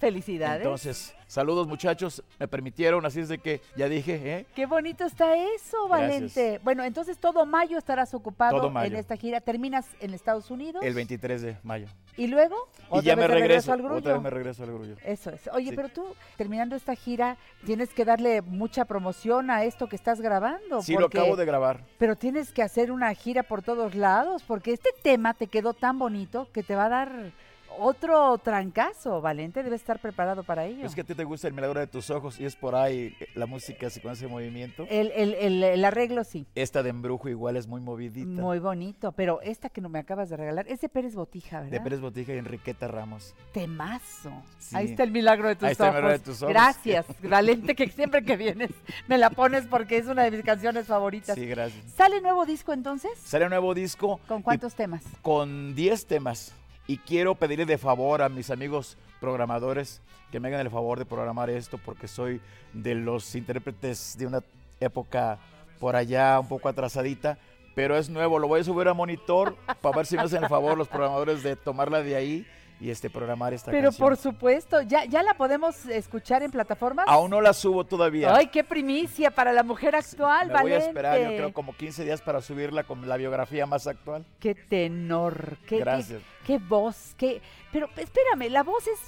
[0.00, 0.62] felicidades.
[0.62, 4.46] Entonces, saludos muchachos, me permitieron, así es de que ya dije, ¿eh?
[4.56, 6.10] Qué bonito está eso, Gracias.
[6.10, 6.60] Valente.
[6.64, 8.92] Bueno, entonces todo mayo estarás ocupado mayo.
[8.94, 9.40] en esta gira.
[9.40, 10.82] ¿Terminas en Estados Unidos?
[10.82, 11.86] el 23 de mayo.
[12.16, 12.56] ¿Y luego?
[12.78, 13.96] Y ¿Otra ya me regreso, al grullo?
[13.98, 14.96] otra vez me regreso al grullo.
[15.04, 15.48] Eso es.
[15.52, 15.76] Oye, Sí.
[15.76, 16.04] pero tú,
[16.36, 20.82] terminando esta gira, tienes que darle mucha promoción a esto que estás grabando.
[20.82, 21.84] Sí, lo acabo de grabar.
[21.98, 25.98] Pero tienes que hacer una gira por todos lados, porque este tema te quedó tan
[25.98, 27.32] bonito que te va a dar
[27.78, 29.62] otro trancazo, Valente.
[29.62, 30.84] Debe estar preparado para ello.
[30.84, 33.14] Es que a ti te gusta el milagro de tus ojos y es por ahí
[33.34, 34.86] la música así con ese movimiento.
[34.90, 36.46] el, el- el- el arreglo sí.
[36.54, 38.28] Esta de embrujo igual es muy movidita.
[38.40, 41.72] Muy bonito, pero esta que no me acabas de regalar es de Pérez Botija, ¿verdad?
[41.72, 43.34] De Pérez Botija y Enriqueta Ramos.
[43.52, 44.32] Temazo.
[44.58, 44.76] Sí.
[44.76, 46.02] Ahí está el milagro de tus Ahí está el ojos.
[46.02, 46.52] milagro de tus ojos.
[46.52, 48.70] Gracias, Valente, que siempre que vienes
[49.08, 51.34] me la pones porque es una de mis canciones favoritas.
[51.36, 51.84] Sí, gracias.
[51.92, 53.10] ¿Sale nuevo disco entonces?
[53.18, 54.20] Sale nuevo disco.
[54.28, 55.02] ¿Con cuántos temas?
[55.22, 56.54] Con 10 temas.
[56.90, 61.04] Y quiero pedirle de favor a mis amigos programadores que me hagan el favor de
[61.04, 62.40] programar esto porque soy
[62.72, 64.42] de los intérpretes de una
[64.80, 65.38] época
[65.78, 67.38] por allá un poco atrasadita.
[67.76, 70.48] Pero es nuevo, lo voy a subir a monitor para ver si me hacen el
[70.48, 72.46] favor los programadores de tomarla de ahí
[72.80, 74.08] y este programar esta Pero canción.
[74.08, 77.04] por supuesto, ¿ya, ¿ya la podemos escuchar en plataformas?
[77.08, 78.34] Aún no la subo todavía.
[78.34, 82.04] Ay, qué primicia para la mujer actual, Me voy a esperar, yo creo, como 15
[82.04, 84.24] días para subirla con la biografía más actual.
[84.38, 86.22] Qué tenor, qué, Gracias.
[86.46, 87.42] qué voz, qué...
[87.70, 88.98] Pero espérame, la voz es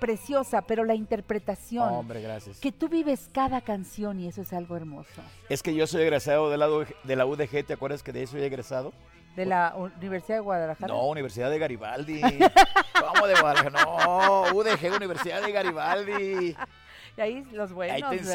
[0.00, 1.88] preciosa, pero la interpretación...
[1.92, 2.58] Hombre, gracias.
[2.58, 5.22] Que tú vives cada canción y eso es algo hermoso.
[5.48, 8.20] Es que yo soy egresado de la, UDG de la UDG, ¿te acuerdas que de
[8.20, 8.92] ahí soy egresado?
[9.36, 10.92] De la Universidad de Guadalajara.
[10.92, 12.20] No, Universidad de Garibaldi.
[13.00, 13.84] ¿Cómo de Guadalajara?
[13.84, 16.56] No, UDG, Universidad de Garibaldi.
[17.14, 18.32] Y ahí los buenos, ahí te ¿verdad?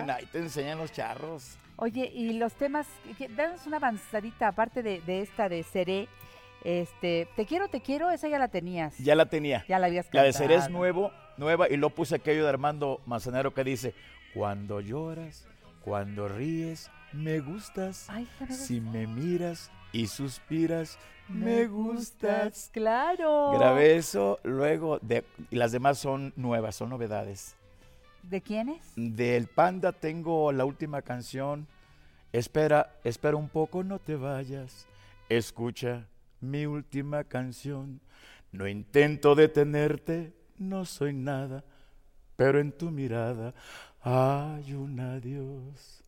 [0.00, 1.56] enseñan, ahí te enseñan los charros.
[1.76, 2.88] Oye, y los temas,
[3.36, 6.08] danos una avanzadita, aparte de, de esta de Seré,
[6.64, 8.98] este, Te quiero, te quiero, esa ya la tenías.
[8.98, 9.64] Ya la tenía.
[9.68, 10.48] Ya la habías La de cantado.
[10.48, 13.94] Seré es nuevo, nueva y lo puse aquello de Armando Manzanero que dice,
[14.34, 15.46] cuando lloras,
[15.84, 18.06] cuando ríes, me gustas.
[18.10, 22.68] Ay, si me miras y suspiras, me gustas.
[22.70, 23.52] Claro.
[23.52, 27.56] Grabé eso, luego de, y las demás son nuevas, son novedades.
[28.22, 28.82] ¿De quiénes?
[28.94, 31.66] Del Panda tengo la última canción.
[32.30, 34.86] Espera, espera un poco, no te vayas.
[35.30, 36.06] Escucha
[36.42, 38.00] mi última canción.
[38.52, 41.64] No intento detenerte, no soy nada,
[42.36, 43.54] pero en tu mirada
[44.02, 46.02] hay un adiós.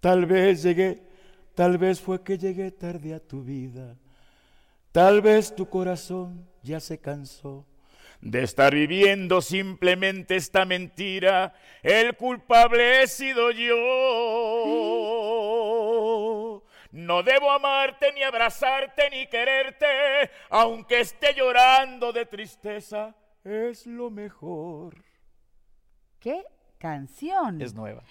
[0.00, 1.09] Tal vez llegué,
[1.60, 3.94] tal vez fue que llegué tarde a tu vida.
[4.92, 7.66] Tal vez tu corazón ya se cansó
[8.22, 11.52] de estar viviendo simplemente esta mentira.
[11.82, 13.74] El culpable he sido yo.
[16.92, 23.14] No debo amarte, ni abrazarte, ni quererte, aunque esté llorando de tristeza.
[23.44, 25.04] Es lo mejor.
[26.20, 26.42] ¿Qué
[26.78, 27.60] canción?
[27.60, 28.02] Es nueva.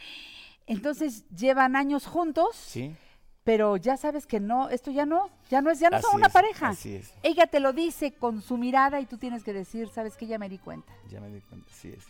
[0.67, 2.55] Entonces, ¿llevan años juntos?
[2.55, 2.95] Sí.
[3.43, 6.15] Pero ya sabes que no, esto ya no, ya no es, ya no son Así
[6.17, 6.69] una es, pareja.
[6.69, 7.13] así es.
[7.23, 10.37] Ella te lo dice con su mirada y tú tienes que decir, sabes que ya
[10.37, 10.91] me di cuenta.
[11.09, 12.05] Ya me di cuenta, sí es.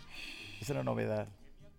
[0.61, 1.27] Es una novedad.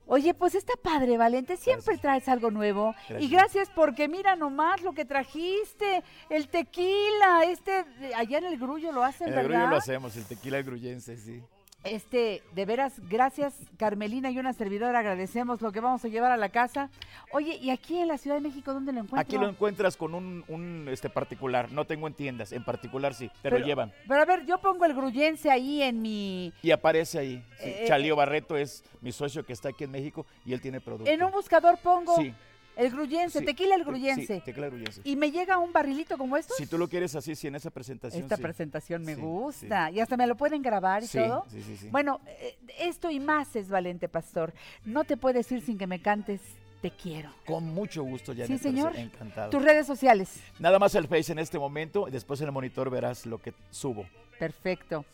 [0.06, 2.94] Oye, pues está padre, Valente, siempre traes algo nuevo.
[3.10, 3.30] Y Gracias.
[3.30, 7.84] gracias porque mira nomás lo que trajiste, el tequila, este,
[8.16, 9.58] allá en el grullo lo hacen, En el ¿verdad?
[9.60, 11.40] grullo lo hacemos, el tequila gruyense, sí.
[11.82, 16.36] Este, de veras, gracias Carmelina y una servidora, agradecemos lo que vamos a llevar a
[16.36, 16.90] la casa.
[17.32, 19.18] Oye, ¿y aquí en la Ciudad de México dónde lo encuentro?
[19.18, 23.28] Aquí lo encuentras con un, un, este particular, no tengo en tiendas, en particular sí,
[23.28, 23.92] te Pero- lo llevan.
[24.06, 26.52] Pero a ver, yo pongo el grullense ahí en mi...
[26.62, 27.42] Y aparece ahí.
[27.58, 27.64] sí.
[27.70, 31.10] Eh, Chalío Barreto es mi socio que está aquí en México y él tiene producto.
[31.10, 32.34] En un buscador pongo Sí.
[32.76, 33.84] El grullense, Sí, tequila el.
[34.26, 35.00] Sí, tequila gruyense.
[35.04, 36.56] ¿Y me llega un barrilito como estos?
[36.56, 38.22] Si tú lo quieres así, sí, en esa presentación.
[38.22, 38.42] Esta sí.
[38.42, 39.90] presentación me gusta.
[39.90, 41.44] Y hasta me lo pueden grabar y Sí, todo.
[41.50, 41.88] sí, sí, sí.
[41.90, 44.52] Bueno, eh, esto y más es Valente Pastor.
[44.84, 46.40] No te puedes ir sin que me cantes
[46.80, 47.30] Te quiero.
[47.44, 48.46] Con mucho gusto, Janet.
[48.48, 48.96] Sí, señor.
[48.96, 49.50] Encantado.
[49.50, 50.40] Tus redes sociales.
[50.58, 53.52] Nada más el Face en este momento y después en el monitor verás lo que
[53.70, 54.06] subo.
[54.38, 55.04] Perfecto.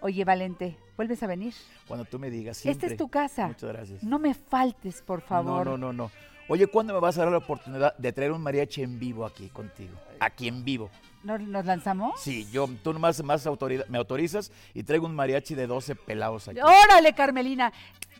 [0.00, 1.52] Oye, Valente, ¿vuelves a venir?
[1.86, 2.56] Cuando tú me digas.
[2.56, 2.88] Esta Siempre.
[2.88, 3.48] es tu casa.
[3.48, 4.02] Muchas gracias.
[4.02, 5.66] No me faltes, por favor.
[5.66, 6.10] No, no, no, no.
[6.50, 9.48] Oye, ¿cuándo me vas a dar la oportunidad de traer un mariachi en vivo aquí
[9.50, 9.94] contigo?
[10.18, 10.90] Aquí en vivo.
[11.22, 12.20] ¿Nos, nos lanzamos?
[12.20, 16.48] Sí, yo, tú nomás más autoridad, me autorizas y traigo un mariachi de 12 pelados
[16.48, 16.58] aquí.
[16.60, 17.72] Órale, Carmelina.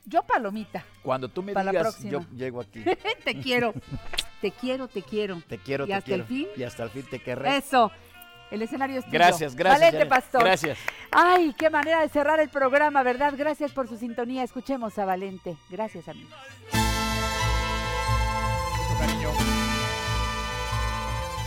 [0.04, 0.84] Yo palomita.
[1.02, 2.84] Cuando tú me Para digas, yo llego aquí.
[3.24, 3.74] te quiero.
[4.40, 5.42] Te quiero, te quiero.
[5.46, 6.22] Te quiero, ¿Y te hasta quiero.
[6.22, 6.46] el fin?
[6.56, 7.58] Y hasta el fin te querré.
[7.58, 7.92] Eso.
[8.50, 9.12] El escenario es tuyo.
[9.18, 10.06] Gracias, gracias, Valente.
[10.06, 10.44] Pastor.
[10.44, 10.78] Gracias.
[11.10, 13.34] Ay, qué manera de cerrar el programa, ¿verdad?
[13.36, 14.42] Gracias por su sintonía.
[14.42, 15.58] Escuchemos a Valente.
[15.68, 16.32] Gracias, amigos.
[19.00, 19.30] Cariño.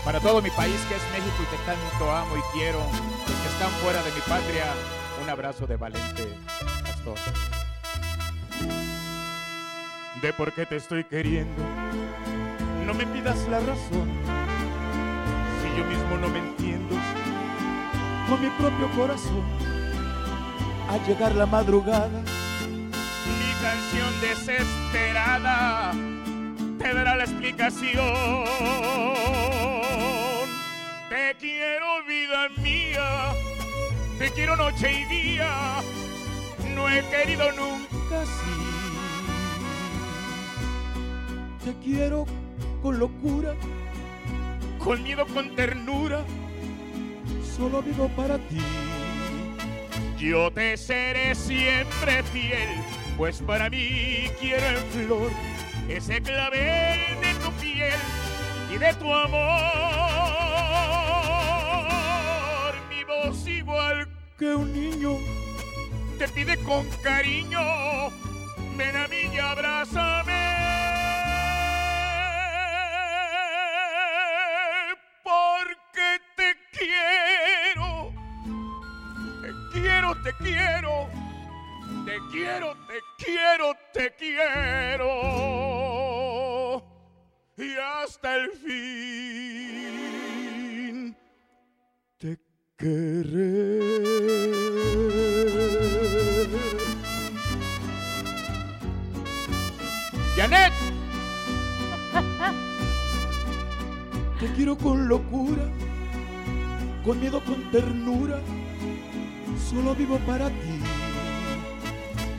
[0.04, 3.48] Para todo mi país que es México y que tanto amo y quiero, los que
[3.48, 4.66] están fuera de mi patria,
[5.22, 6.28] un abrazo de Valente
[6.84, 7.18] Pastor.
[10.22, 11.64] De por qué te estoy queriendo,
[12.86, 14.10] no me pidas la razón,
[15.62, 16.96] si yo mismo no me entiendo,
[18.28, 19.44] con mi propio corazón.
[20.90, 25.94] Al llegar la madrugada, mi canción desesperada
[26.84, 28.04] te dará la explicación.
[31.10, 33.34] Te quiero, vida mía,
[34.20, 35.50] te quiero noche y día,
[36.76, 38.60] no he querido nunca así.
[41.64, 42.26] Te quiero
[42.82, 43.54] con locura,
[44.84, 46.26] con miedo, con ternura,
[47.56, 48.62] solo vivo para ti.
[50.18, 52.70] Yo te seré siempre fiel,
[53.18, 55.32] pues para mí quiero en flor
[55.90, 58.00] ese clavel de tu piel
[58.74, 59.44] y de tu amor.
[62.90, 64.08] Mi voz igual
[64.38, 65.18] que un niño
[66.18, 67.60] te pide con cariño,
[68.78, 70.44] ven a mí y abrázame.
[75.24, 78.14] Porque te quiero,
[79.42, 81.10] te quiero, te quiero,
[82.06, 85.43] te quiero, te quiero, te quiero.
[87.84, 88.74] Hasta el fin
[92.18, 92.40] te
[92.78, 93.80] querré.
[100.36, 100.74] Janet.
[104.40, 105.70] Te quiero con locura,
[107.06, 108.40] con miedo, con ternura,
[109.70, 110.80] solo vivo para ti.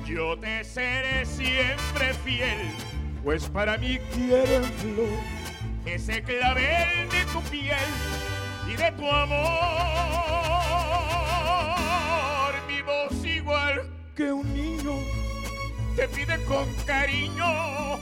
[0.06, 2.58] Yo te seré siempre fiel,
[3.24, 5.08] pues para mí quiero en flor
[5.86, 7.74] ese clavel de tu piel
[8.68, 9.40] y de tu amor.
[12.68, 14.98] Mi voz igual que un niño.
[15.96, 17.98] Te pide con cariño,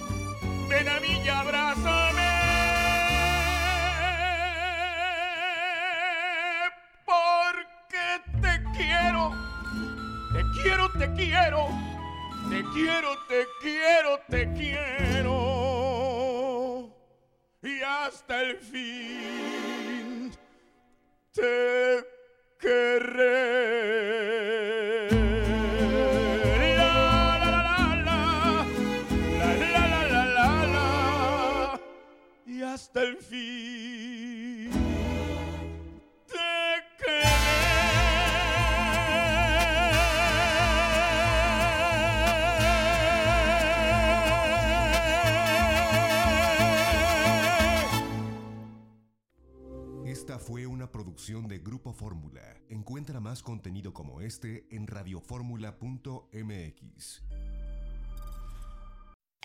[0.69, 2.29] ven a mí y abrázame.
[7.05, 9.31] Porque te quiero,
[10.33, 11.69] te quiero, te quiero,
[12.53, 15.33] te quiero, te quiero, te quiero.
[17.63, 20.31] Y hasta el fin
[21.33, 22.05] te
[22.59, 23.29] querré.
[26.77, 27.39] La,
[30.19, 31.81] la, la,
[32.45, 33.62] y hasta el fin.